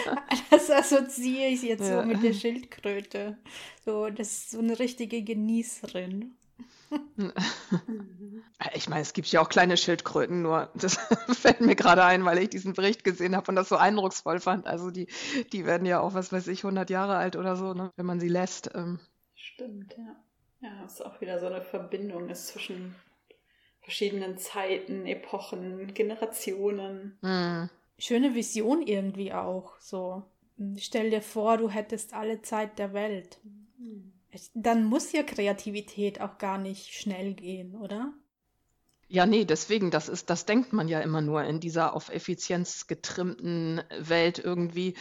[0.51, 2.01] das assoziiere ich jetzt ja.
[2.03, 3.39] so mit der Schildkröte.
[3.85, 6.35] So, das ist so eine richtige Genießerin.
[8.75, 10.97] Ich meine, es gibt ja auch kleine Schildkröten, nur das
[11.39, 14.67] fällt mir gerade ein, weil ich diesen Bericht gesehen habe und das so eindrucksvoll fand.
[14.67, 15.09] Also die,
[15.53, 18.21] die werden ja auch, was weiß ich, 100 Jahre alt oder so, ne, wenn man
[18.21, 18.71] sie lässt.
[18.75, 19.01] Ähm.
[19.35, 20.17] Stimmt, ja.
[20.61, 22.95] Ja, ist auch wieder so eine Verbindung ist zwischen
[23.85, 27.19] verschiedenen Zeiten, Epochen, Generationen.
[27.21, 27.69] Mhm.
[27.99, 29.79] Schöne Vision irgendwie auch.
[29.79, 30.25] So,
[30.79, 33.39] stell dir vor, du hättest alle Zeit der Welt.
[33.79, 34.13] Mhm.
[34.55, 38.15] Dann muss ja Kreativität auch gar nicht schnell gehen, oder?
[39.07, 42.87] Ja, nee, deswegen, das ist, das denkt man ja immer nur in dieser auf Effizienz
[42.87, 44.95] getrimmten Welt irgendwie.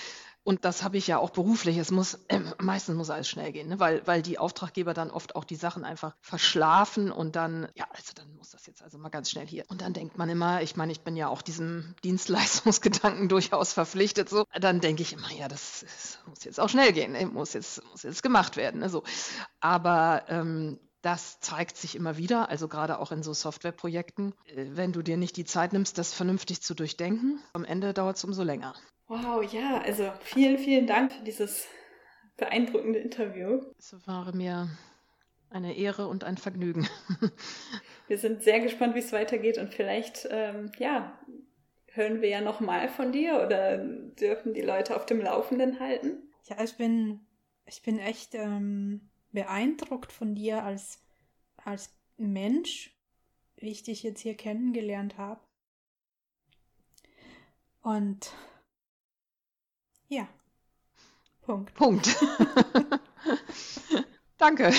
[0.43, 1.77] Und das habe ich ja auch beruflich.
[1.77, 3.79] Es muss, äh, meistens muss alles schnell gehen, ne?
[3.79, 8.11] weil, weil die Auftraggeber dann oft auch die Sachen einfach verschlafen und dann, ja, also
[8.13, 9.63] dann muss das jetzt also mal ganz schnell hier.
[9.69, 14.29] Und dann denkt man immer, ich meine, ich bin ja auch diesem Dienstleistungsgedanken durchaus verpflichtet,
[14.29, 14.45] so.
[14.59, 17.25] Dann denke ich immer, ja, das, das muss jetzt auch schnell gehen, ne?
[17.25, 18.81] muss jetzt, muss jetzt gemacht werden.
[18.81, 18.89] Ne?
[18.89, 19.03] So.
[19.61, 24.33] Aber ähm, das zeigt sich immer wieder, also gerade auch in so Softwareprojekten.
[24.45, 28.17] Äh, wenn du dir nicht die Zeit nimmst, das vernünftig zu durchdenken, am Ende dauert
[28.17, 28.73] es umso länger.
[29.07, 31.67] Wow, ja, also vielen, vielen Dank für dieses
[32.37, 33.61] beeindruckende Interview.
[33.77, 34.69] Es war mir
[35.49, 36.87] eine Ehre und ein Vergnügen.
[38.07, 41.19] wir sind sehr gespannt, wie es weitergeht und vielleicht, ähm, ja,
[41.91, 46.33] hören wir ja nochmal von dir oder dürfen die Leute auf dem Laufenden halten?
[46.45, 47.19] Ja, ich bin,
[47.65, 51.03] ich bin echt ähm, beeindruckt von dir als,
[51.57, 52.97] als Mensch,
[53.57, 55.41] wie ich dich jetzt hier kennengelernt habe.
[57.81, 58.31] Und
[60.15, 60.27] ja.
[61.45, 61.73] Punkt.
[61.75, 62.15] Punkt.
[64.37, 64.71] Danke.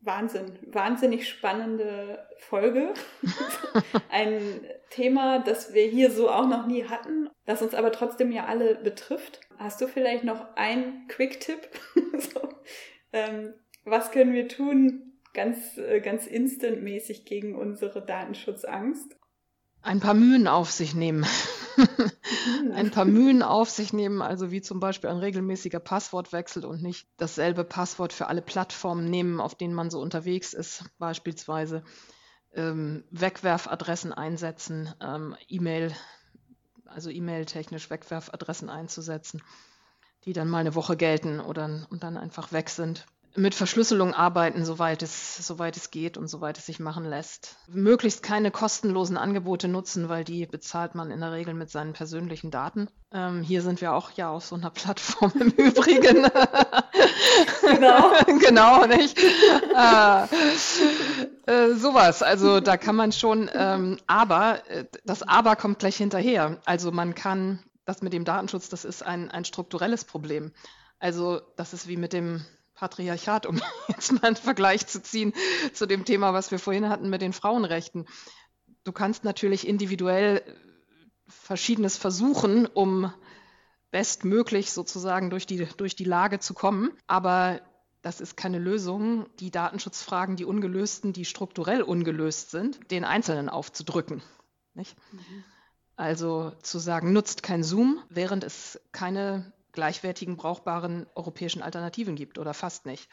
[0.00, 2.94] Wahnsinn, wahnsinnig spannende Folge.
[4.10, 4.60] Ein
[4.90, 8.76] Thema, das wir hier so auch noch nie hatten, das uns aber trotzdem ja alle
[8.76, 9.40] betrifft.
[9.58, 11.68] Hast du vielleicht noch einen Quick-Tipp?
[12.18, 12.48] so,
[13.12, 13.52] ähm,
[13.84, 19.16] was können wir tun, ganz, äh, ganz instantmäßig gegen unsere Datenschutzangst?
[19.82, 21.26] Ein paar Mühen auf sich nehmen.
[22.74, 27.08] Ein paar Mühen auf sich nehmen, also wie zum Beispiel ein regelmäßiger Passwortwechsel und nicht
[27.16, 31.82] dasselbe Passwort für alle Plattformen nehmen, auf denen man so unterwegs ist, beispielsweise.
[32.54, 35.94] Ähm, Wegwerfadressen einsetzen, ähm, E-Mail,
[36.86, 39.42] also E-Mail-technisch Wegwerfadressen einzusetzen,
[40.24, 43.06] die dann mal eine Woche gelten oder und dann einfach weg sind
[43.36, 47.56] mit Verschlüsselung arbeiten, soweit es, soweit es geht und soweit es sich machen lässt.
[47.68, 52.50] Möglichst keine kostenlosen Angebote nutzen, weil die bezahlt man in der Regel mit seinen persönlichen
[52.50, 52.88] Daten.
[53.12, 56.26] Ähm, hier sind wir auch ja auf so einer Plattform im Übrigen.
[57.62, 58.12] genau.
[58.38, 59.18] genau, nicht?
[59.18, 60.24] Äh,
[61.46, 62.22] äh, sowas.
[62.22, 66.60] Also da kann man schon, ähm, aber äh, das Aber kommt gleich hinterher.
[66.64, 70.52] Also man kann, das mit dem Datenschutz, das ist ein, ein strukturelles Problem.
[70.98, 72.44] Also das ist wie mit dem
[72.78, 75.32] Patriarchat, um jetzt mal einen Vergleich zu ziehen
[75.72, 78.06] zu dem Thema, was wir vorhin hatten mit den Frauenrechten.
[78.84, 80.42] Du kannst natürlich individuell
[81.26, 83.12] Verschiedenes versuchen, um
[83.90, 86.92] bestmöglich sozusagen durch die, durch die Lage zu kommen.
[87.06, 87.60] Aber
[88.00, 94.22] das ist keine Lösung, die Datenschutzfragen, die ungelösten, die strukturell ungelöst sind, den Einzelnen aufzudrücken.
[95.12, 95.44] Mhm.
[95.96, 102.52] Also zu sagen, nutzt kein Zoom, während es keine gleichwertigen, brauchbaren europäischen Alternativen gibt oder
[102.52, 103.08] fast nicht.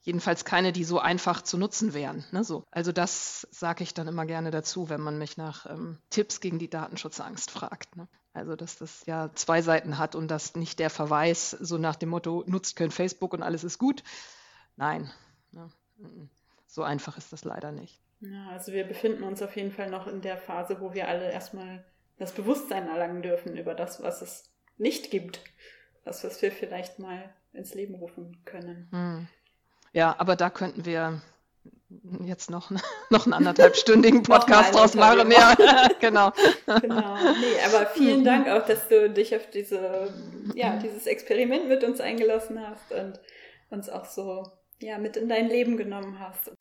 [0.00, 2.24] jedenfalls keine, die so einfach zu nutzen wären.
[2.30, 2.64] Ne, so.
[2.70, 6.58] Also das sage ich dann immer gerne dazu, wenn man mich nach ähm, Tipps gegen
[6.58, 7.96] die Datenschutzangst fragt.
[7.96, 8.08] Ne?
[8.32, 12.08] Also dass das ja zwei Seiten hat und dass nicht der Verweis so nach dem
[12.08, 14.02] Motto, nutzt kein Facebook und alles ist gut.
[14.76, 15.10] Nein,
[15.50, 15.68] ne?
[16.66, 18.00] so einfach ist das leider nicht.
[18.20, 21.30] Ja, also wir befinden uns auf jeden Fall noch in der Phase, wo wir alle
[21.30, 21.84] erstmal
[22.16, 25.40] das Bewusstsein erlangen dürfen über das, was es nicht gibt.
[26.06, 28.86] Das, was wir vielleicht mal ins Leben rufen können.
[28.92, 29.28] Hm.
[29.92, 31.20] Ja, aber da könnten wir
[32.24, 32.70] jetzt noch,
[33.10, 35.32] noch einen anderthalbstündigen Podcast draus machen.
[35.32, 35.56] Ja,
[36.00, 36.30] genau.
[36.80, 37.16] genau.
[37.16, 40.14] Nee, aber vielen Dank auch, dass du dich auf diese,
[40.54, 43.18] ja, dieses Experiment mit uns eingelassen hast und
[43.70, 44.44] uns auch so
[44.80, 46.52] ja, mit in dein Leben genommen hast.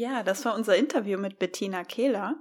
[0.00, 2.36] Ja, das war unser Interview mit Bettina Kehler.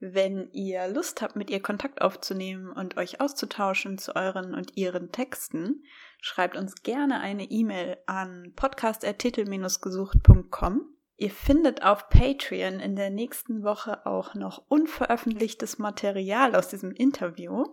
[0.00, 5.12] Wenn ihr Lust habt, mit ihr Kontakt aufzunehmen und euch auszutauschen zu euren und ihren
[5.12, 5.84] Texten,
[6.20, 10.80] schreibt uns gerne eine E-Mail an podcast.titel-gesucht.com.
[11.14, 17.66] Ihr findet auf Patreon in der nächsten Woche auch noch unveröffentlichtes Material aus diesem Interview.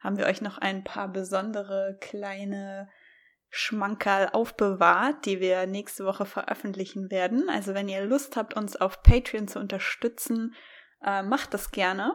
[0.00, 2.90] Haben wir euch noch ein paar besondere kleine
[3.50, 7.48] Schmankerl aufbewahrt, die wir nächste Woche veröffentlichen werden.
[7.48, 10.54] Also wenn ihr Lust habt, uns auf Patreon zu unterstützen,
[11.02, 12.14] äh, macht das gerne.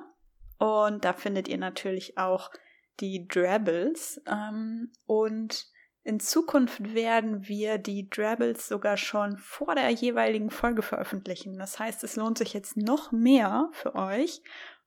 [0.59, 2.51] Und da findet ihr natürlich auch
[2.99, 4.21] die Drabbles.
[4.27, 5.65] Ähm, und
[6.03, 11.57] in Zukunft werden wir die Drabbles sogar schon vor der jeweiligen Folge veröffentlichen.
[11.57, 14.41] Das heißt, es lohnt sich jetzt noch mehr für euch,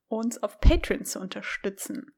[0.08, 2.15] uns auf Patreon zu unterstützen.